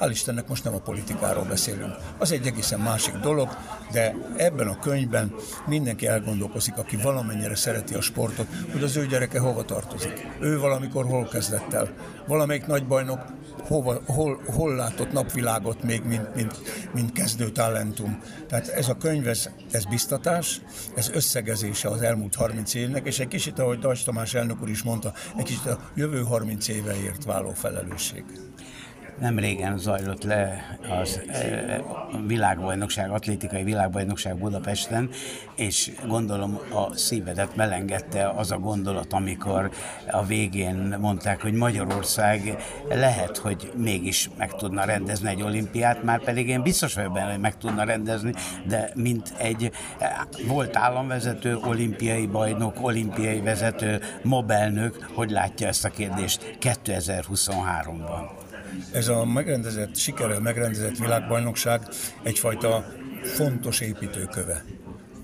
Hál' 0.00 0.10
Istennek 0.10 0.48
most 0.48 0.64
nem 0.64 0.74
a 0.74 0.78
politikáról 0.78 1.44
beszélünk. 1.44 1.94
Az 2.18 2.32
egy 2.32 2.46
egészen 2.46 2.80
másik 2.80 3.14
dolog, 3.14 3.48
de 3.92 4.14
ebben 4.36 4.68
a 4.68 4.78
könyvben 4.78 5.34
mindenki 5.66 6.06
elgondolkozik, 6.06 6.76
aki 6.76 6.96
valamennyire 6.96 7.54
szereti 7.54 7.94
a 7.94 8.00
sportot, 8.00 8.46
hogy 8.72 8.82
az 8.82 8.96
ő 8.96 9.06
gyereke 9.06 9.38
hova 9.38 9.64
tartozik. 9.64 10.26
Ő 10.40 10.58
valamikor 10.58 11.04
hol 11.04 11.28
kezdett 11.28 11.72
el. 11.72 11.88
Valamelyik 12.26 12.66
nagybajnok 12.66 13.20
hova, 13.68 14.00
hol, 14.06 14.40
hol 14.46 14.74
látott 14.74 15.12
napvilágot 15.12 15.82
még, 15.82 16.02
mint, 16.04 16.34
mint, 16.34 16.43
mint 16.92 17.12
kezdő 17.12 17.50
talentum. 17.50 18.18
Tehát 18.48 18.68
ez 18.68 18.88
a 18.88 18.96
könyv, 18.96 19.28
ez, 19.28 19.48
ez 19.70 19.84
biztatás, 19.84 20.60
ez 20.94 21.08
összegezése 21.08 21.88
az 21.88 22.02
elmúlt 22.02 22.34
30 22.34 22.74
évnek, 22.74 23.06
és 23.06 23.18
egy 23.18 23.28
kicsit, 23.28 23.58
ahogy 23.58 23.78
Dajs 23.78 24.02
Tamás 24.02 24.34
elnök 24.34 24.62
úr 24.62 24.68
is 24.68 24.82
mondta, 24.82 25.12
egy 25.36 25.44
kicsit 25.44 25.66
a 25.66 25.90
jövő 25.94 26.22
30 26.22 26.68
éveért 26.68 27.24
váló 27.24 27.50
felelősség 27.50 28.24
nem 29.20 29.38
régen 29.38 29.78
zajlott 29.78 30.22
le 30.22 30.64
az 31.00 31.20
e, 31.28 31.82
világbajnokság, 32.26 33.10
atlétikai 33.10 33.62
világbajnokság 33.62 34.36
Budapesten, 34.36 35.10
és 35.56 35.92
gondolom 36.06 36.60
a 36.72 36.96
szívedet 36.96 37.56
melengedte 37.56 38.28
az 38.28 38.50
a 38.50 38.58
gondolat, 38.58 39.12
amikor 39.12 39.70
a 40.10 40.24
végén 40.24 40.96
mondták, 41.00 41.42
hogy 41.42 41.52
Magyarország 41.52 42.56
lehet, 42.88 43.36
hogy 43.36 43.72
mégis 43.76 44.30
meg 44.38 44.52
tudna 44.52 44.84
rendezni 44.84 45.28
egy 45.28 45.42
olimpiát, 45.42 46.02
már 46.02 46.20
pedig 46.20 46.48
én 46.48 46.62
biztos 46.62 46.94
vagyok 46.94 47.12
benne, 47.12 47.30
hogy 47.30 47.40
meg 47.40 47.56
tudna 47.56 47.84
rendezni, 47.84 48.34
de 48.66 48.90
mint 48.94 49.34
egy 49.38 49.70
e, 49.98 50.26
volt 50.46 50.76
államvezető, 50.76 51.56
olimpiai 51.56 52.26
bajnok, 52.26 52.76
olimpiai 52.80 53.40
vezető, 53.40 54.00
mobelnök, 54.22 55.08
hogy 55.14 55.30
látja 55.30 55.66
ezt 55.66 55.84
a 55.84 55.90
kérdést 55.90 56.56
2023-ban? 56.60 58.43
Ez 58.92 59.08
a 59.08 59.24
megrendezett, 59.24 59.96
sikerrel 59.96 60.40
megrendezett 60.40 60.96
világbajnokság 60.96 61.88
egyfajta 62.22 62.92
fontos 63.22 63.80
építőköve 63.80 64.64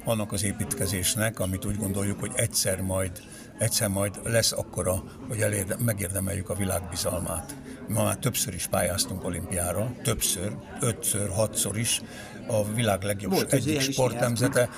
annak 0.04 0.32
az 0.32 0.44
építkezésnek, 0.44 1.40
amit 1.40 1.64
úgy 1.64 1.76
gondoljuk, 1.76 2.20
hogy 2.20 2.32
egyszer 2.34 2.80
majd, 2.80 3.10
egyszer 3.58 3.88
majd 3.88 4.20
lesz 4.24 4.52
akkora, 4.52 5.02
hogy 5.28 5.40
elérde, 5.40 5.76
megérdemeljük 5.84 6.48
a 6.50 6.54
világ 6.54 6.82
bizalmát. 6.90 7.54
Ma 7.88 8.04
már 8.04 8.16
többször 8.16 8.54
is 8.54 8.66
pályáztunk 8.66 9.24
olimpiára, 9.24 9.92
többször, 10.02 10.56
ötször, 10.80 11.28
hatszor 11.30 11.78
is. 11.78 12.00
A 12.46 12.64
világ 12.74 13.02
legjobb 13.02 13.32
Volt, 13.32 13.52
egyik 13.52 13.80
sportnemzete, 13.80 14.68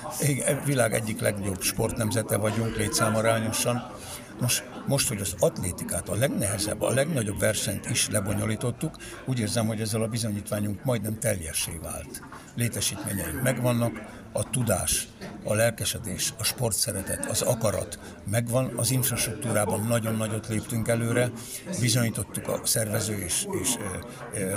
világ 0.65 0.93
egyik 0.93 1.19
legjobb 1.19 1.61
sportnemzete 1.61 2.37
vagyunk 2.37 2.75
létszámarányosan. 2.75 3.91
Most, 4.39 4.63
most, 4.87 5.07
hogy 5.07 5.21
az 5.21 5.35
atlétikát, 5.39 6.09
a 6.09 6.15
legnehezebb, 6.15 6.81
a 6.81 6.93
legnagyobb 6.93 7.39
versenyt 7.39 7.89
is 7.89 8.09
lebonyolítottuk, 8.09 8.95
úgy 9.25 9.39
érzem, 9.39 9.67
hogy 9.67 9.81
ezzel 9.81 10.01
a 10.01 10.07
bizonyítványunk 10.07 10.83
majdnem 10.83 11.19
teljessé 11.19 11.79
vált. 11.81 12.21
Létesítményeink 12.55 13.41
megvannak, 13.41 14.22
a 14.33 14.49
tudás, 14.49 15.07
a 15.43 15.53
lelkesedés, 15.53 16.33
a 16.39 16.43
sportszeretet, 16.43 17.25
az 17.25 17.41
akarat 17.41 17.99
megvan, 18.31 18.73
az 18.75 18.91
infrastruktúrában 18.91 19.87
nagyon 19.87 20.15
nagyot 20.15 20.47
léptünk 20.47 20.87
előre, 20.87 21.31
bizonyítottuk 21.79 22.47
a 22.47 22.59
szervező 22.63 23.17
és, 23.17 23.45
és 23.61 23.75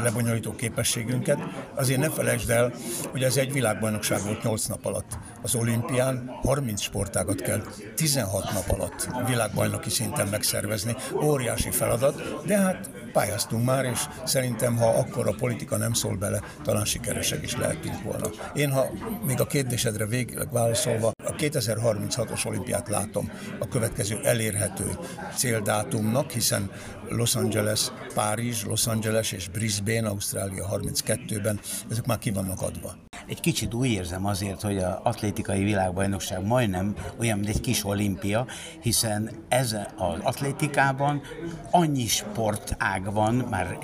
lebonyolító 0.03 0.55
képességünket. 0.55 1.39
Azért 1.75 2.01
ne 2.01 2.11
felejtsd 2.11 2.51
el, 2.51 2.73
hogy 3.11 3.23
ez 3.23 3.37
egy 3.37 3.53
világbajnokság 3.53 4.23
volt 4.23 4.43
8 4.43 4.67
nap 4.67 4.87
alatt. 4.87 5.19
Az 5.43 5.55
olimpián 5.55 6.39
30 6.43 6.81
sportágat 6.81 7.41
kell 7.41 7.63
16 7.95 8.53
nap 8.53 8.71
alatt 8.71 9.09
világbajnoki 9.27 9.91
szinten 9.91 10.29
megszervezni. 10.29 10.97
Óriási 11.23 11.71
feladat, 11.71 12.45
de 12.47 12.59
hát 12.59 12.91
pályáztunk 13.13 13.65
már, 13.65 13.85
és 13.85 14.01
szerintem, 14.25 14.77
ha 14.77 14.89
akkor 14.89 15.29
a 15.29 15.35
politika 15.39 15.77
nem 15.77 15.93
szól 15.93 16.17
bele, 16.17 16.41
talán 16.63 16.85
sikeresek 16.85 17.43
is 17.43 17.57
lehetünk 17.57 18.03
volna. 18.03 18.31
Én, 18.55 18.71
ha 18.71 18.87
még 19.27 19.41
a 19.41 19.47
kérdésedre 19.67 20.07
végig 20.07 20.49
válaszolva, 20.51 21.13
a 21.25 21.35
2036-os 21.35 22.47
olimpiát 22.47 22.89
látom 22.89 23.31
a 23.59 23.69
következő 23.69 24.19
elérhető 24.23 24.85
céldátumnak, 25.37 26.31
hiszen 26.31 26.71
Los 27.09 27.35
Angeles, 27.35 27.93
Párizs, 28.15 28.65
Los 28.65 28.87
Angeles 28.87 29.33
és 29.33 29.49
Brisbane, 29.49 30.09
Ausztrália 30.09 30.69
32-ben, 30.73 31.61
ezek 31.91 32.07
már 32.07 32.19
ki 32.19 32.31
vannak 32.31 32.63
adva. 32.63 33.06
Egy 33.29 33.41
kicsit 33.41 33.75
úgy 33.75 33.91
érzem 33.91 34.27
azért, 34.27 34.63
hogy 34.63 34.79
az 34.79 34.95
atlétikai 35.03 35.65
világbajnokság 35.65 36.47
majdnem 36.47 36.95
olyan, 37.21 37.39
mint 37.39 37.51
egy 37.51 37.61
kis 37.61 37.85
olimpia, 37.85 38.47
hiszen 38.81 39.31
ez 39.49 39.73
az 39.97 40.19
atlétikában 40.23 41.21
annyi 41.71 42.07
sportág 42.07 43.13
van, 43.13 43.35
már 43.35 43.79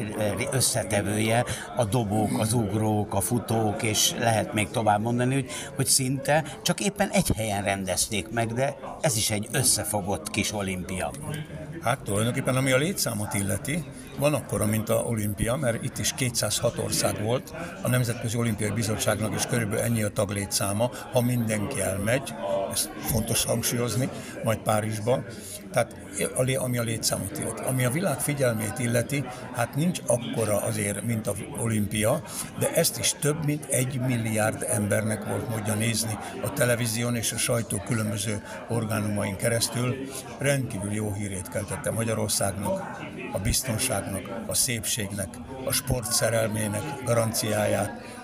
összetevője, 0.52 1.44
a 1.76 1.84
dobók, 1.84 2.38
az 2.38 2.52
ugrók, 2.52 3.14
a 3.14 3.20
futók, 3.20 3.82
és 3.82 4.14
lehet 4.18 4.52
még 4.52 4.70
tovább 4.70 5.00
mondani, 5.00 5.34
hogy, 5.34 5.50
hogy 5.76 5.87
szinte 5.87 6.44
csak 6.62 6.80
éppen 6.80 7.08
egy 7.08 7.30
helyen 7.37 7.62
rendezték 7.62 8.30
meg, 8.30 8.52
de 8.52 8.76
ez 9.00 9.16
is 9.16 9.30
egy 9.30 9.49
összefogott 9.52 10.30
kis 10.30 10.52
olimpia. 10.52 11.11
Hát 11.82 12.02
tulajdonképpen, 12.02 12.56
ami 12.56 12.70
a 12.72 12.76
létszámot 12.76 13.34
illeti, 13.34 13.84
van 14.19 14.35
akkora, 14.35 14.66
mint 14.66 14.88
a 14.88 14.95
olimpia, 14.95 15.57
mert 15.57 15.85
itt 15.85 15.99
is 15.99 16.12
206 16.14 16.78
ország 16.78 17.23
volt, 17.23 17.54
a 17.83 17.88
Nemzetközi 17.88 18.37
Olimpiai 18.37 18.71
Bizottságnak 18.71 19.35
is 19.35 19.47
körülbelül 19.47 19.85
ennyi 19.85 20.02
a 20.02 20.09
taglétszáma, 20.09 20.90
ha 21.12 21.21
mindenki 21.21 21.81
elmegy, 21.81 22.35
ezt 22.73 22.90
fontos 23.00 23.45
hangsúlyozni, 23.45 24.09
majd 24.45 24.59
Párizsba. 24.59 25.25
Tehát 25.73 25.97
ami 26.57 26.79
a 26.79 26.83
létszámot 26.83 27.38
illeti. 27.38 27.62
Ami 27.62 27.85
a 27.85 27.91
világ 27.91 28.19
figyelmét 28.19 28.79
illeti, 28.79 29.25
hát 29.55 29.75
nincs 29.75 30.00
akkora 30.07 30.62
azért, 30.62 31.02
mint 31.02 31.26
a 31.26 31.35
olimpia, 31.59 32.23
de 32.59 32.75
ezt 32.75 32.99
is 32.99 33.14
több 33.21 33.45
mint 33.45 33.64
egy 33.64 34.00
milliárd 34.00 34.67
embernek 34.69 35.25
volt 35.25 35.49
módja 35.49 35.75
nézni 35.75 36.19
a 36.43 36.52
televízión 36.52 37.17
és 37.17 37.33
a 37.33 37.37
sajtó 37.37 37.83
különböző 37.87 38.43
orgánumain 38.69 39.37
keresztül. 39.37 39.97
Rendkívül 40.38 40.93
jó 40.93 41.12
hírét 41.12 41.49
keltette 41.49 41.91
Magyarországnak, 41.91 42.99
a 43.33 43.38
biztonságnak, 43.38 44.23
a 44.47 44.55
szépségnek, 44.55 45.29
a 45.64 45.73
sport 45.73 46.12
szerelmének 46.12 46.83
garanciáját, 47.05 48.21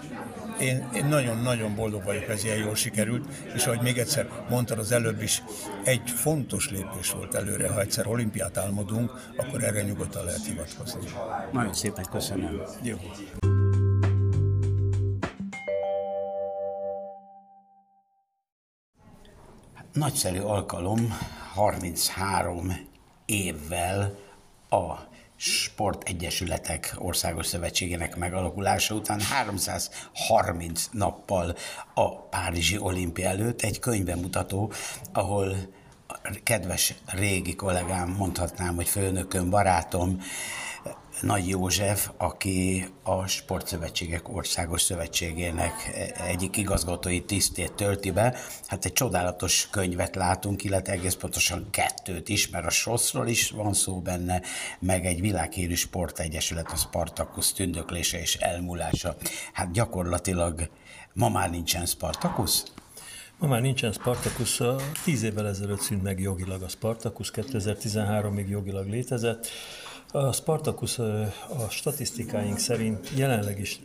én, 0.60 0.88
én 0.94 1.04
nagyon-nagyon 1.04 1.74
boldog 1.74 2.04
vagyok, 2.04 2.28
ez 2.28 2.44
ilyen 2.44 2.56
jól 2.56 2.74
sikerült, 2.74 3.26
és 3.54 3.66
ahogy 3.66 3.80
még 3.80 3.98
egyszer 3.98 4.28
mondtad 4.50 4.78
az 4.78 4.92
előbb 4.92 5.22
is, 5.22 5.42
egy 5.84 6.10
fontos 6.10 6.70
lépés 6.70 7.10
volt 7.10 7.34
előre, 7.34 7.68
ha 7.68 7.80
egyszer 7.80 8.06
olimpiát 8.06 8.56
álmodunk, 8.56 9.32
akkor 9.36 9.64
erre 9.64 9.82
nyugodtan 9.82 10.24
lehet 10.24 10.46
hivatkozni. 10.46 11.00
Nagyon 11.52 11.74
szépen 11.74 12.04
köszönöm. 12.10 12.62
Jó. 12.82 12.96
Nagyszerű 19.92 20.40
alkalom, 20.40 21.18
33 21.54 22.72
évvel 23.26 24.18
a 24.70 25.07
Sportegyesületek 25.40 26.94
Országos 26.96 27.46
Szövetségének 27.46 28.16
megalakulása 28.16 28.94
után 28.94 29.20
330 29.20 30.88
nappal 30.92 31.56
a 31.94 32.18
Párizsi 32.18 32.78
olimpia 32.78 33.28
előtt 33.28 33.62
egy 33.62 33.78
könyvemutató, 33.78 34.72
ahol 35.12 35.56
kedves 36.42 36.94
régi 37.06 37.54
kollégám, 37.54 38.08
mondhatnám, 38.08 38.74
hogy 38.74 38.88
főnököm, 38.88 39.50
barátom, 39.50 40.22
nagy 41.20 41.48
József, 41.48 42.10
aki 42.16 42.86
a 43.02 43.26
Sportszövetségek 43.26 44.34
Országos 44.34 44.82
Szövetségének 44.82 45.72
egyik 46.26 46.56
igazgatói 46.56 47.24
tisztét 47.24 47.72
tölti 47.72 48.10
be. 48.10 48.36
Hát 48.66 48.84
egy 48.84 48.92
csodálatos 48.92 49.68
könyvet 49.70 50.14
látunk, 50.14 50.64
illetve 50.64 50.92
egész 50.92 51.14
pontosan 51.14 51.66
kettőt 51.70 52.28
is, 52.28 52.48
mert 52.48 52.66
a 52.66 52.70
SOSZ-ról 52.70 53.28
is 53.28 53.50
van 53.50 53.72
szó 53.74 54.00
benne, 54.00 54.42
meg 54.78 55.06
egy 55.06 55.20
világhírű 55.20 55.74
sportegyesület, 55.74 56.72
a 56.72 56.76
Spartacus 56.76 57.52
tündöklése 57.52 58.20
és 58.20 58.34
elmúlása. 58.34 59.16
Hát 59.52 59.72
gyakorlatilag 59.72 60.68
ma 61.12 61.28
már 61.28 61.50
nincsen 61.50 61.86
Spartacus? 61.86 62.62
Ma 63.38 63.46
már 63.46 63.60
nincsen 63.60 63.92
Spartacus, 63.92 64.60
tíz 65.04 65.22
évvel 65.22 65.46
ezelőtt 65.46 65.80
szűnt 65.80 66.02
meg 66.02 66.20
jogilag 66.20 66.62
a 66.62 66.68
Spartacus, 66.68 67.30
2013-ig 67.34 68.48
jogilag 68.48 68.88
létezett. 68.88 69.48
A 70.12 70.32
Spartacus 70.32 70.98
a 70.98 71.68
statisztikáink 71.70 72.58
szerint 72.58 73.10
jelenleg 73.16 73.60
is 73.60 73.80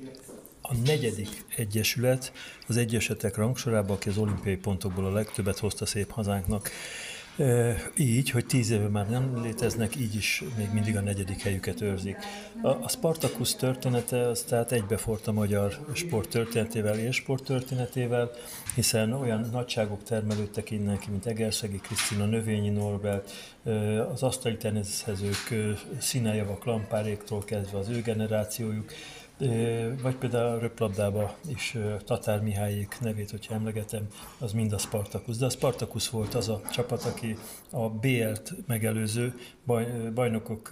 a 0.62 0.76
negyedik 0.86 1.46
egyesület 1.56 2.32
az 2.68 2.78
egyesetek 2.78 3.36
rangsorában, 3.36 3.96
aki 3.96 4.10
az 4.10 4.18
olimpiai 4.18 4.56
pontokból 4.56 5.06
a 5.06 5.12
legtöbbet 5.12 5.60
hozta 5.60 5.86
szép 5.86 6.12
hazánknak. 6.12 6.70
Így, 7.98 8.30
hogy 8.30 8.46
tíz 8.46 8.70
éve 8.70 8.88
már 8.88 9.10
nem 9.10 9.42
léteznek, 9.42 9.96
így 9.96 10.16
is 10.16 10.44
még 10.58 10.70
mindig 10.74 10.98
a 10.98 11.02
negyedik 11.02 11.42
helyüket 11.42 11.82
őrzik. 11.82 12.18
A, 12.62 12.90
Spartacus 12.90 13.56
története 13.56 14.28
az 14.28 14.42
tehát 14.42 14.72
egybefort 14.72 15.28
a 15.28 15.32
magyar 15.32 15.80
sport 15.94 16.30
történetével 16.30 17.00
és 17.00 17.16
sport 17.16 17.44
történetével, 17.44 18.32
hiszen 18.76 19.14
olyan 19.14 19.50
nagyságok 19.52 20.04
termelődtek 20.04 20.72
innen 20.72 21.00
ki, 21.00 21.10
mint 21.10 21.26
Egerszegi 21.26 21.78
Krisztina, 21.78 22.26
Növényi 22.26 22.70
Norbert, 22.70 23.32
az 24.14 24.24
asztali 24.24 24.58
tenezhezők, 24.58 25.54
Színejavak, 26.00 26.66
Lampáréktól 26.66 27.44
kezdve 27.44 27.78
az 27.78 27.90
ő 27.90 28.02
generációjuk, 28.02 28.92
vagy 30.02 30.16
például 30.16 30.56
a 30.56 30.60
röplabdába 30.60 31.36
is 31.48 31.78
Tatár 32.06 32.42
Mihályék 32.42 32.98
nevét, 33.02 33.32
hogyha 33.32 33.54
emlegetem, 33.54 34.08
az 34.40 34.52
mind 34.52 34.74
a 34.74 34.78
Spartacus. 34.78 35.38
De 35.38 35.46
a 35.46 35.50
Spartacus 35.50 36.10
volt 36.10 36.34
az 36.34 36.50
a 36.50 36.62
csapat, 36.72 37.04
aki 37.04 37.38
a 37.70 37.90
BL-t 37.90 38.54
megelőző 38.68 39.34
baj, 39.66 39.86
bajnokok 40.14 40.70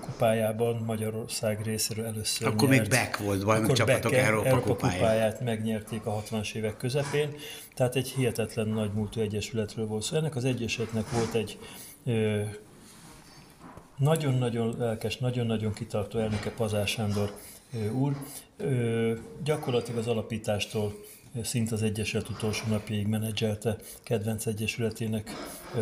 kupájában 0.00 0.82
Magyarország 0.86 1.62
részéről 1.62 2.04
először 2.04 2.46
Akkor 2.46 2.68
nyert. 2.68 2.80
még 2.80 2.90
Beck 2.90 3.18
volt 3.18 3.44
bajnok 3.44 3.64
Akkor 3.64 3.76
csapatok 3.76 4.10
Beck, 4.10 4.24
Európa, 4.24 4.48
Európa 4.48 4.70
kupáját. 4.70 4.98
kupáját 4.98 5.40
megnyerték 5.40 6.06
a 6.06 6.22
60-as 6.22 6.54
évek 6.54 6.76
közepén, 6.76 7.34
tehát 7.74 7.96
egy 7.96 8.08
hihetetlen 8.08 8.68
nagy 8.68 8.92
múltú 8.92 9.20
egyesületről 9.20 9.86
volt 9.86 10.02
szó. 10.02 10.06
Szóval 10.08 10.24
ennek 10.24 10.36
az 10.36 10.44
egyesületnek 10.44 11.10
volt 11.10 11.34
egy 11.34 11.58
nagyon-nagyon 13.96 14.74
lelkes, 14.78 15.16
nagyon-nagyon 15.16 15.72
kitartó 15.72 16.18
elnöke 16.18 16.50
Pazár 16.50 16.86
Sándor 16.86 17.32
úr. 17.92 18.16
Gyakorlatilag 19.44 19.98
az 19.98 20.06
alapítástól 20.06 20.92
szint 21.42 21.72
az 21.72 21.82
Egyesület 21.82 22.28
utolsó 22.28 22.64
napjáig 22.68 23.06
menedzselte 23.06 23.76
kedvenc 24.02 24.46
egyesületének 24.46 25.30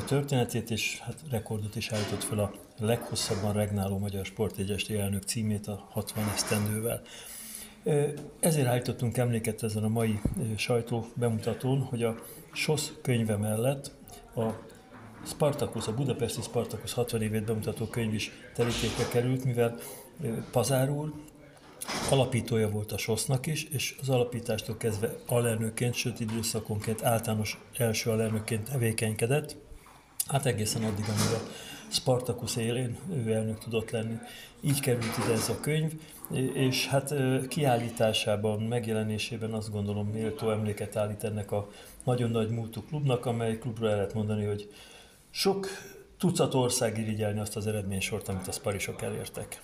történetét, 0.07 0.71
és 0.71 0.99
hát 1.01 1.17
rekordot 1.31 1.77
is 1.77 1.91
állított 1.91 2.25
fel 2.25 2.39
a 2.39 2.53
leghosszabban 2.79 3.53
regnáló 3.53 3.99
magyar 3.99 4.25
sportegyesti 4.25 4.95
elnök 4.95 5.23
címét 5.23 5.67
a 5.67 5.87
60 5.91 6.25
esztendővel. 6.35 7.03
Ezért 8.41 8.67
állítottunk 8.67 9.17
emléket 9.17 9.63
ezen 9.63 9.85
a 9.85 9.89
mai 9.89 10.21
sajtó 10.57 11.07
bemutatón, 11.15 11.81
hogy 11.81 12.03
a 12.03 12.15
SOSZ 12.53 12.93
könyve 13.03 13.37
mellett 13.37 13.91
a 14.35 14.49
Spartacus, 15.27 15.87
a 15.87 15.95
budapesti 15.95 16.43
Spartacus 16.43 16.93
60 16.93 17.23
évét 17.23 17.45
bemutató 17.45 17.87
könyv 17.87 18.15
is 18.15 18.31
terítékre 18.55 19.09
került, 19.11 19.45
mivel 19.45 19.79
Pazár 20.51 20.91
úr 20.91 21.13
alapítója 22.11 22.69
volt 22.69 22.93
a 22.93 22.99
SOSZ-nak 22.99 23.47
is, 23.47 23.65
és 23.65 23.97
az 24.01 24.09
alapítástól 24.09 24.77
kezdve 24.77 25.15
alelnökként, 25.27 25.95
sőt 25.95 26.21
időszakonként 26.21 27.03
általános 27.03 27.59
első 27.77 28.11
alelnökként 28.11 28.71
tevékenykedett, 28.71 29.57
hát 30.27 30.47
egészen 30.47 30.83
addig, 30.85 31.05
amíg 31.09 31.35
a 31.35 31.49
Spartacus 31.89 32.57
élén 32.57 32.99
ő 33.13 33.33
elnök 33.33 33.59
tudott 33.59 33.91
lenni. 33.91 34.19
Így 34.61 34.81
került 34.81 35.17
ide 35.25 35.33
ez 35.33 35.49
a 35.49 35.61
könyv, 35.61 35.93
és 36.55 36.87
hát 36.87 37.15
kiállításában, 37.49 38.63
megjelenésében 38.63 39.53
azt 39.53 39.71
gondolom 39.71 40.09
méltó 40.09 40.51
emléket 40.51 40.97
állít 40.97 41.25
ennek 41.25 41.53
a 41.53 41.69
nagyon 42.05 42.31
nagy 42.31 42.51
múltú 42.51 42.83
klubnak, 42.83 43.27
amely 43.27 43.59
klubra 43.59 43.89
el 43.89 43.95
lehet 43.95 44.15
mondani, 44.15 44.45
hogy 44.45 44.73
sok 45.31 45.67
tucat 46.23 46.55
ország 46.55 46.99
irigyelni 46.99 47.41
azt 47.41 47.57
az 47.57 47.67
eredménysort, 47.67 48.29
amit 48.29 48.49
a 48.49 48.53
sparisok 48.53 49.03
elértek. 49.03 49.61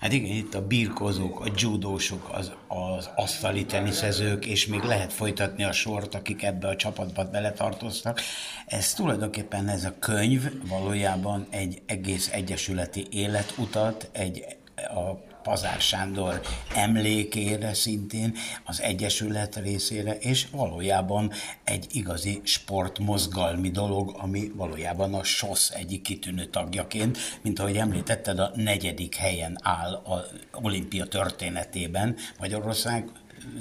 Hát 0.00 0.12
igen, 0.12 0.36
itt 0.36 0.54
a 0.54 0.66
birkozók, 0.66 1.40
a 1.40 1.52
judósok, 1.56 2.28
az, 2.32 2.52
az 2.68 3.10
asztali 3.16 3.64
teniszezők, 3.64 4.46
és 4.46 4.66
még 4.66 4.82
lehet 4.82 5.12
folytatni 5.12 5.64
a 5.64 5.72
sort, 5.72 6.14
akik 6.14 6.42
ebbe 6.42 6.68
a 6.68 6.76
csapatba 6.76 7.24
beletartoztak. 7.24 8.20
Ez 8.66 8.94
tulajdonképpen 8.94 9.68
ez 9.68 9.84
a 9.84 9.94
könyv 9.98 10.68
valójában 10.68 11.46
egy 11.50 11.82
egész 11.86 12.30
egyesületi 12.32 13.06
életutat, 13.10 14.08
egy 14.12 14.44
a 14.76 15.34
Pazár 15.46 15.80
Sándor 15.80 16.40
emlékére 16.74 17.74
szintén, 17.74 18.36
az 18.64 18.80
Egyesület 18.80 19.56
részére, 19.56 20.18
és 20.18 20.46
valójában 20.50 21.32
egy 21.64 21.86
igazi 21.92 22.40
sportmozgalmi 22.44 23.70
dolog, 23.70 24.14
ami 24.18 24.50
valójában 24.54 25.14
a 25.14 25.22
SOSZ 25.22 25.70
egyik 25.70 26.02
kitűnő 26.02 26.44
tagjaként, 26.44 27.18
mint 27.42 27.58
ahogy 27.58 27.76
említetted, 27.76 28.38
a 28.38 28.52
negyedik 28.54 29.14
helyen 29.14 29.58
áll 29.62 29.94
a 29.94 30.24
olimpia 30.52 31.06
történetében 31.06 32.16
Magyarország 32.38 33.08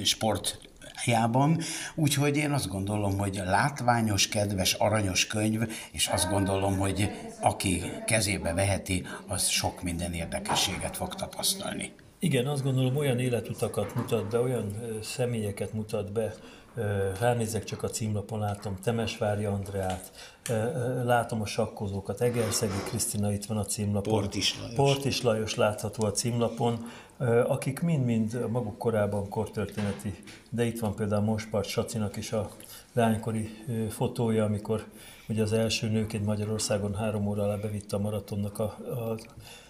sport 0.03 0.64
jában, 1.07 1.59
úgyhogy 1.95 2.37
én 2.37 2.51
azt 2.51 2.67
gondolom, 2.67 3.17
hogy 3.17 3.41
látványos, 3.45 4.27
kedves, 4.27 4.73
aranyos 4.73 5.27
könyv, 5.27 5.61
és 5.91 6.07
azt 6.07 6.29
gondolom, 6.29 6.77
hogy 6.77 7.11
aki 7.41 7.81
kezébe 8.05 8.53
veheti, 8.53 9.05
az 9.27 9.47
sok 9.47 9.81
minden 9.81 10.13
érdekességet 10.13 10.97
fog 10.97 11.15
tapasztalni. 11.15 11.93
Igen, 12.19 12.47
azt 12.47 12.63
gondolom, 12.63 12.97
olyan 12.97 13.19
életutakat 13.19 13.95
mutat 13.95 14.29
be, 14.29 14.39
olyan 14.39 14.75
személyeket 15.03 15.73
mutat 15.73 16.11
be, 16.11 16.33
ránézek 17.19 17.63
csak 17.63 17.83
a 17.83 17.89
címlapon, 17.89 18.39
látom 18.39 18.75
Temesvári 18.83 19.45
Andreát, 19.45 20.11
látom 21.03 21.41
a 21.41 21.45
sakkozókat, 21.45 22.21
Egerszegi 22.21 22.77
Krisztina 22.87 23.33
itt 23.33 23.45
van 23.45 23.57
a 23.57 23.65
címlapon. 23.65 24.13
Portis 24.13 24.55
Lajos. 24.59 24.75
Portis 24.75 25.21
Lajos 25.21 25.55
látható 25.55 26.05
a 26.05 26.11
címlapon, 26.11 26.85
akik 27.47 27.81
mind-mind 27.81 28.49
maguk 28.49 28.77
korában 28.77 29.29
kortörténeti, 29.29 30.13
de 30.49 30.65
itt 30.65 30.79
van 30.79 30.95
például 30.95 31.23
Mospart 31.23 31.67
Sacinak 31.67 32.15
is 32.15 32.31
a 32.31 32.49
lánykori 32.93 33.49
fotója, 33.89 34.43
amikor 34.43 34.85
ugye 35.29 35.41
az 35.41 35.53
első 35.53 35.87
nőként 35.87 36.25
Magyarországon 36.25 36.95
három 36.95 37.27
óra 37.27 37.43
alá 37.43 37.55
bevitte 37.55 37.95
a 37.95 37.99
maratonnak 37.99 38.59
a, 38.59 38.63
a 38.63 39.17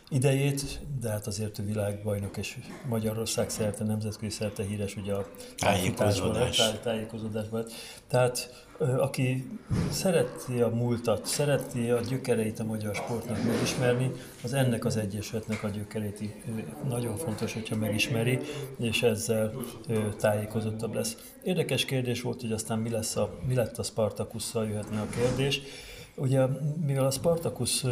idejét, 0.09 0.79
de 1.01 1.09
hát 1.09 1.39
ő 1.59 1.63
világbajnok 1.63 2.37
és 2.37 2.57
Magyarország 2.87 3.49
szerte, 3.49 3.83
nemzetközi 3.83 4.31
szerte 4.31 4.63
híres 4.63 4.95
ugye 4.95 5.13
a 5.13 5.27
tájékozódás. 5.57 6.71
tájékozódásban. 6.83 7.65
Tehát 8.07 8.65
aki 8.97 9.47
szereti 9.91 10.61
a 10.61 10.69
múltat, 10.69 11.25
szereti 11.25 11.89
a 11.89 11.99
gyökereit 11.99 12.59
a 12.59 12.63
magyar 12.63 12.95
sportnak 12.95 13.43
megismerni, 13.43 14.11
az 14.43 14.53
ennek 14.53 14.85
az 14.85 14.97
egyesületnek 14.97 15.63
a 15.63 15.69
gyökerét 15.69 16.21
nagyon 16.87 17.17
fontos, 17.17 17.53
hogyha 17.53 17.75
megismeri, 17.75 18.39
és 18.79 19.03
ezzel 19.03 19.53
tájékozottabb 20.17 20.93
lesz. 20.93 21.17
Érdekes 21.43 21.85
kérdés 21.85 22.21
volt, 22.21 22.41
hogy 22.41 22.51
aztán 22.51 22.79
mi, 22.79 22.89
lesz 22.89 23.15
a, 23.15 23.39
mi 23.47 23.53
lett 23.53 23.77
a 23.77 23.83
Spartakusszal, 23.83 24.67
jöhetne 24.67 24.99
a 25.01 25.07
kérdés. 25.09 25.61
Ugye, 26.15 26.45
mivel 26.85 27.05
a 27.05 27.11
Spartakusz 27.11 27.85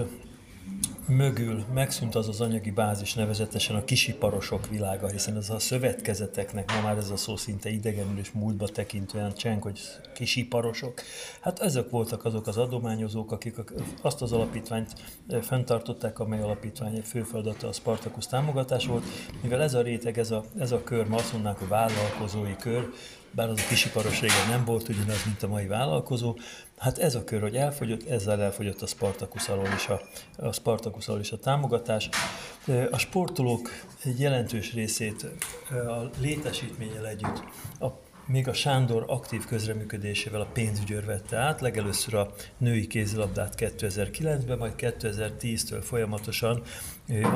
mögül 1.07 1.65
megszűnt 1.73 2.15
az 2.15 2.27
az 2.27 2.41
anyagi 2.41 2.71
bázis, 2.71 3.13
nevezetesen 3.13 3.75
a 3.75 3.83
kisiparosok 3.83 4.67
világa, 4.69 5.07
hiszen 5.07 5.37
ez 5.37 5.49
a 5.49 5.59
szövetkezeteknek, 5.59 6.71
ma 6.71 6.81
már 6.81 6.97
ez 6.97 7.09
a 7.09 7.17
szó 7.17 7.35
szinte 7.35 7.69
idegenül 7.69 8.17
és 8.19 8.31
múltba 8.31 8.67
tekintően 8.67 9.33
csenk, 9.33 9.63
hogy 9.63 9.79
kisiparosok. 10.13 11.01
Hát 11.39 11.59
ezek 11.59 11.89
voltak 11.89 12.25
azok 12.25 12.47
az 12.47 12.57
adományozók, 12.57 13.31
akik 13.31 13.55
azt 14.01 14.21
az 14.21 14.31
alapítványt 14.31 14.93
eh, 15.27 15.41
fenntartották, 15.41 16.19
amely 16.19 16.41
alapítvány 16.41 17.01
fő 17.01 17.23
feladata 17.23 17.67
a 17.67 17.71
Spartacus 17.73 18.27
támogatás 18.27 18.85
volt. 18.85 19.03
Mivel 19.41 19.61
ez 19.61 19.73
a 19.73 19.81
réteg, 19.81 20.17
ez 20.17 20.31
a, 20.31 20.43
ez 20.57 20.71
a 20.71 20.83
kör, 20.83 21.07
ma 21.07 21.15
azt 21.15 21.31
mondanánk, 21.31 21.59
hogy 21.59 21.67
vállalkozói 21.67 22.55
kör, 22.55 22.89
bár 23.35 23.49
az 23.49 23.59
a 23.59 23.67
kisiparos 23.67 24.21
régen 24.21 24.49
nem 24.49 24.65
volt 24.65 24.89
ugyanaz, 24.89 25.25
mint 25.25 25.43
a 25.43 25.47
mai 25.47 25.67
vállalkozó, 25.67 26.35
Hát 26.83 26.97
ez 26.97 27.15
a 27.15 27.23
kör, 27.23 27.41
hogy 27.41 27.55
elfogyott, 27.55 28.09
ezzel 28.09 28.41
elfogyott 28.41 28.81
a 28.81 28.85
Spartacus 28.85 29.49
alól 29.49 29.67
is 29.75 29.87
a, 29.87 30.01
a, 30.37 30.51
Spartacus 30.51 31.07
alól 31.07 31.19
is 31.19 31.31
a 31.31 31.37
támogatás. 31.37 32.09
A 32.91 32.97
sportolók 32.97 33.69
egy 34.03 34.19
jelentős 34.19 34.73
részét 34.73 35.25
a 35.69 36.09
létesítménnyel 36.21 37.07
együtt 37.07 37.43
a 37.79 37.87
még 38.25 38.47
a 38.47 38.53
Sándor 38.53 39.05
aktív 39.07 39.45
közreműködésével 39.45 40.41
a 40.41 40.47
pénzügyőr 40.53 41.05
vette 41.05 41.37
át, 41.37 41.61
legelőször 41.61 42.13
a 42.13 42.33
női 42.57 42.87
kézilabdát 42.87 43.53
2009-ben, 43.57 44.57
majd 44.57 44.73
2010-től 44.77 45.81
folyamatosan 45.81 46.61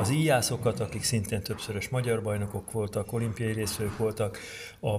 az 0.00 0.10
íjászokat, 0.10 0.80
akik 0.80 1.02
szintén 1.02 1.42
többszörös 1.42 1.88
magyar 1.88 2.22
bajnokok 2.22 2.72
voltak, 2.72 3.12
olimpiai 3.12 3.52
részvők 3.52 3.96
voltak, 3.96 4.38
a 4.80 4.96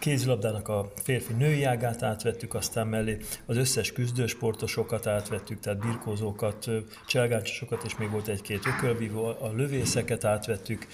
kézilabdának 0.00 0.68
a 0.68 0.92
férfi-női 1.02 1.64
ágát 1.64 2.02
átvettük, 2.02 2.54
aztán 2.54 2.86
mellé 2.86 3.16
az 3.46 3.56
összes 3.56 3.92
küzdősportosokat 3.92 5.06
átvettük, 5.06 5.60
tehát 5.60 5.78
birkózókat, 5.78 6.70
cselgáncsosokat, 7.06 7.82
és 7.84 7.96
még 7.96 8.10
volt 8.10 8.28
egy-két 8.28 8.66
ökölvívó, 8.66 9.24
a 9.24 9.50
lövészeket 9.56 10.24
átvettük. 10.24 10.86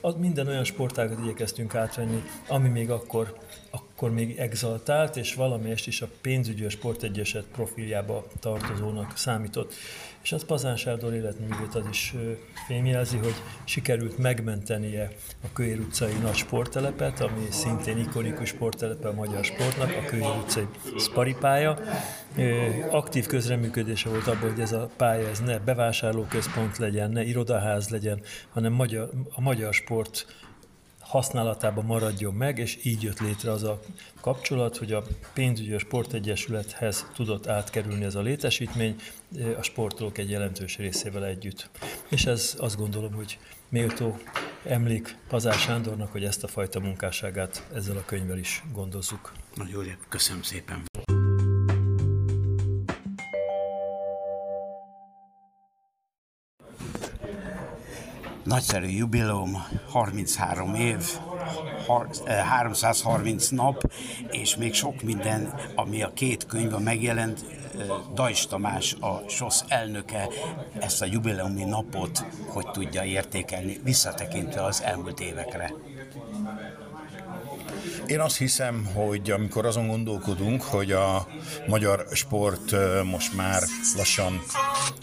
Az 0.00 0.14
minden 0.18 0.46
olyan 0.46 0.64
sportágat 0.64 1.18
igyekeztünk 1.18 1.74
átvenni, 1.74 2.22
ami 2.48 2.68
még 2.68 2.90
akkor, 2.90 3.38
akkor 3.96 4.10
még 4.10 4.38
exaltált, 4.38 5.16
és 5.16 5.34
valamelyest 5.34 5.86
is 5.86 6.02
a 6.02 6.08
pénzügyi 6.20 6.64
a 6.64 6.70
sportegyeset 6.70 7.44
profiljába 7.52 8.26
tartozónak 8.40 9.16
számított. 9.16 9.74
És 10.22 10.32
az 10.32 10.44
Pazán 10.44 10.76
Sárdor 10.76 11.14
életművét 11.14 11.74
az 11.74 11.86
is 11.90 12.14
fémjelzi, 12.66 13.16
hogy 13.16 13.34
sikerült 13.64 14.18
megmentenie 14.18 15.10
a 15.44 15.52
Kőér 15.52 15.78
utcai 15.78 16.12
nagy 16.22 16.34
sporttelepet, 16.34 17.20
ami 17.20 17.46
szintén 17.50 17.98
ikonikus 17.98 18.48
sporttelepe 18.48 19.08
a 19.08 19.12
magyar 19.12 19.44
sportnak, 19.44 19.90
a 19.90 20.08
Kőér 20.08 20.36
utcai 20.42 20.66
szparipálya. 20.96 21.78
Aktív 22.90 23.26
közreműködése 23.26 24.08
volt 24.08 24.26
abban, 24.26 24.50
hogy 24.50 24.60
ez 24.60 24.72
a 24.72 24.90
pálya 24.96 25.28
ez 25.28 25.40
ne 25.40 25.58
bevásárlóközpont 25.58 26.78
legyen, 26.78 27.10
ne 27.10 27.22
irodaház 27.22 27.88
legyen, 27.88 28.20
hanem 28.52 28.72
magyar, 28.72 29.10
a 29.30 29.40
magyar 29.40 29.74
sport 29.74 30.26
használatában 31.04 31.84
maradjon 31.84 32.34
meg, 32.34 32.58
és 32.58 32.78
így 32.82 33.02
jött 33.02 33.20
létre 33.20 33.50
az 33.50 33.62
a 33.62 33.80
kapcsolat, 34.20 34.76
hogy 34.76 34.92
a 34.92 35.02
pénzügyi 35.32 35.78
sportegyesülethez 35.78 37.06
tudott 37.14 37.46
átkerülni 37.46 38.04
ez 38.04 38.14
a 38.14 38.20
létesítmény, 38.20 38.96
a 39.58 39.62
sportolók 39.62 40.18
egy 40.18 40.30
jelentős 40.30 40.76
részével 40.76 41.24
együtt. 41.24 41.70
És 42.08 42.26
ez 42.26 42.54
azt 42.58 42.76
gondolom, 42.76 43.12
hogy 43.12 43.38
méltó 43.68 44.18
emlék 44.66 45.16
Pazár 45.28 45.54
Sándornak, 45.54 46.12
hogy 46.12 46.24
ezt 46.24 46.44
a 46.44 46.48
fajta 46.48 46.80
munkásságát 46.80 47.66
ezzel 47.74 47.96
a 47.96 48.04
könyvvel 48.04 48.38
is 48.38 48.62
gondozzuk. 48.72 49.32
Nagyon 49.54 49.96
köszönöm 50.08 50.42
szépen. 50.42 50.93
Nagyszerű 58.44 58.86
jubileum, 58.86 59.66
33 59.90 60.74
év, 60.74 61.18
330 62.48 63.44
eh, 63.44 63.58
nap, 63.58 63.92
és 64.30 64.56
még 64.56 64.74
sok 64.74 65.02
minden, 65.02 65.54
ami 65.74 66.02
a 66.02 66.12
két 66.14 66.46
könyvben 66.46 66.82
megjelent, 66.82 67.44
eh, 67.78 67.86
Dajs 68.14 68.46
Tamás, 68.46 68.96
a 69.00 69.22
SOSZ 69.28 69.64
elnöke 69.68 70.28
ezt 70.80 71.02
a 71.02 71.06
jubileumi 71.10 71.64
napot 71.64 72.24
hogy 72.46 72.70
tudja 72.70 73.04
értékelni, 73.04 73.80
visszatekintve 73.84 74.64
az 74.64 74.82
elmúlt 74.82 75.20
évekre. 75.20 75.74
Én 78.06 78.20
azt 78.20 78.36
hiszem, 78.36 78.88
hogy 78.94 79.30
amikor 79.30 79.66
azon 79.66 79.86
gondolkodunk, 79.86 80.62
hogy 80.62 80.92
a 80.92 81.26
magyar 81.66 82.06
sport 82.12 82.72
eh, 82.72 83.04
most 83.04 83.36
már 83.36 83.62
lassan 83.96 84.42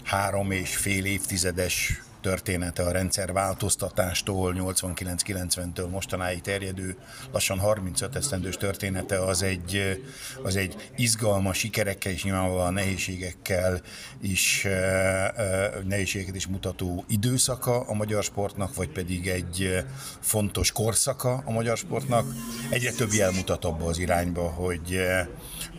három 0.04 0.50
és 0.50 0.76
fél 0.76 1.04
évtizedes 1.04 2.02
története 2.22 2.82
a 2.82 2.90
rendszer 2.90 3.32
változtatástól, 3.32 4.54
89-90-től 4.58 5.90
mostanáig 5.90 6.40
terjedő, 6.40 6.96
lassan 7.32 7.58
35 7.58 8.16
esztendős 8.16 8.56
története 8.56 9.24
az 9.24 9.42
egy, 9.42 10.00
az 10.42 10.56
egy 10.56 10.90
izgalmas 10.96 11.58
sikerekkel 11.58 12.12
és 12.12 12.24
nyilvánvalóan 12.24 12.72
nehézségekkel 12.72 13.80
is, 14.20 14.64
eh, 14.64 15.28
eh, 15.28 15.72
nehézségeket 15.84 16.34
is 16.34 16.46
mutató 16.46 17.04
időszaka 17.08 17.80
a 17.80 17.94
magyar 17.94 18.22
sportnak, 18.22 18.74
vagy 18.74 18.88
pedig 18.88 19.28
egy 19.28 19.84
fontos 20.20 20.72
korszaka 20.72 21.42
a 21.44 21.50
magyar 21.50 21.76
sportnak. 21.76 22.26
Egyre 22.70 22.92
több 22.92 23.12
jel 23.12 23.30
mutat 23.30 23.64
abba 23.64 23.84
az 23.84 23.98
irányba, 23.98 24.48
hogy, 24.48 25.00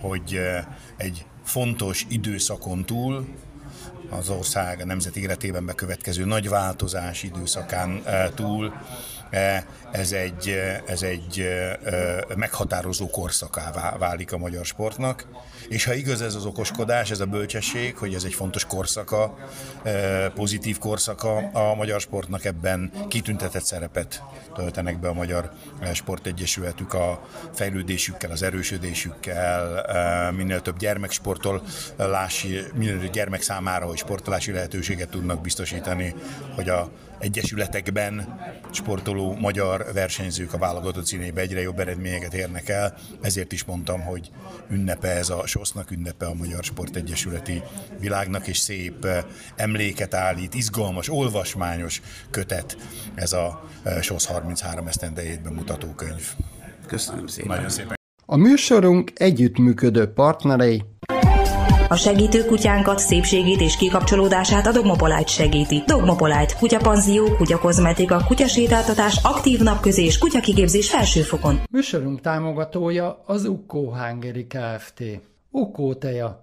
hogy 0.01 0.39
egy 0.97 1.25
fontos 1.43 2.05
időszakon 2.09 2.85
túl 2.85 3.27
az 4.17 4.29
ország 4.29 4.81
a 4.81 4.85
nemzet 4.85 5.15
életében 5.15 5.65
bekövetkező 5.65 6.25
nagy 6.25 6.49
változás 6.49 7.23
időszakán 7.23 8.03
túl 8.35 8.73
ez 9.93 10.11
egy, 10.11 10.59
ez 10.85 11.01
egy 11.01 11.47
meghatározó 12.35 13.09
korszakává 13.09 13.97
válik 13.97 14.33
a 14.33 14.37
magyar 14.37 14.65
sportnak. 14.65 15.27
És 15.69 15.85
ha 15.85 15.93
igaz 15.93 16.21
ez 16.21 16.35
az 16.35 16.45
okoskodás, 16.45 17.11
ez 17.11 17.19
a 17.19 17.25
bölcsesség, 17.25 17.97
hogy 17.97 18.13
ez 18.13 18.23
egy 18.23 18.33
fontos 18.33 18.65
korszaka, 18.65 19.37
pozitív 20.33 20.77
korszaka 20.77 21.37
a 21.37 21.75
magyar 21.75 22.01
sportnak, 22.01 22.45
ebben 22.45 22.91
kitüntetett 23.07 23.63
szerepet 23.63 24.23
töltenek 24.55 24.99
be 24.99 25.07
a 25.07 25.13
Magyar 25.13 25.51
Sportegyesületük 25.93 26.93
a 26.93 27.27
fejlődésükkel, 27.53 28.31
az 28.31 28.43
erősödésükkel, 28.43 29.85
minél 30.31 30.61
több 30.61 30.77
gyermeksportol 30.77 31.63
lási, 31.97 32.59
minél 32.75 32.99
több 32.99 33.11
gyermek 33.11 33.41
számára, 33.41 33.85
hogy 33.85 33.97
sportolási 33.97 34.51
lehetőséget 34.51 35.09
tudnak 35.09 35.41
biztosítani, 35.41 36.15
hogy 36.55 36.69
a 36.69 36.89
egyesületekben 37.23 38.39
sportoló 38.71 39.35
magyar 39.39 39.82
versenyzők 39.93 40.53
a 40.53 40.57
válogatott 40.57 41.05
színébe 41.05 41.41
egyre 41.41 41.61
jobb 41.61 41.79
eredményeket 41.79 42.33
érnek 42.33 42.69
el, 42.69 42.97
ezért 43.21 43.51
is 43.51 43.63
mondtam, 43.63 44.01
hogy 44.01 44.31
ünnepe 44.69 45.07
ez 45.07 45.29
a 45.29 45.45
SOSZ-nak, 45.45 45.91
ünnepe 45.91 46.25
a 46.25 46.33
Magyar 46.33 46.63
Sportegyesületi 46.63 47.61
világnak, 47.99 48.47
és 48.47 48.57
szép 48.57 49.05
eh, 49.05 49.23
emléket 49.55 50.13
állít, 50.13 50.53
izgalmas, 50.53 51.09
olvasmányos 51.09 52.01
kötet 52.29 52.77
ez 53.15 53.33
a 53.33 53.69
eh, 53.83 54.01
SOSZ 54.01 54.25
33 54.25 54.87
esztendejét 54.87 55.41
bemutató 55.41 55.87
könyv. 55.87 56.27
Köszönöm 56.87 57.27
szépen. 57.27 57.55
Nagyon 57.55 57.69
szépen. 57.69 57.93
A 58.25 58.35
műsorunk 58.35 59.11
együttműködő 59.15 60.13
partnerei 60.13 60.83
a 61.89 61.95
segítő 61.95 62.45
kutyánkat, 62.45 62.99
szépségét 62.99 63.61
és 63.61 63.77
kikapcsolódását 63.77 64.67
a 64.67 64.71
Dogmopolite 64.71 65.27
segíti. 65.27 65.83
Dogmopolite, 65.87 66.55
kutyapanzió, 66.59 67.35
kutyakozmetika, 67.35 68.23
kutyasétáltatás, 68.27 69.19
aktív 69.23 69.59
napközés, 69.59 70.17
kutyakigépzés 70.17 70.89
felsőfokon. 70.89 71.59
Műsorunk 71.71 72.21
támogatója 72.21 73.23
az 73.25 73.45
Ukkó 73.45 73.93
Hungary 73.93 74.47
Kft. 74.47 75.03
Ukkó 75.51 75.93
teja, 75.93 76.42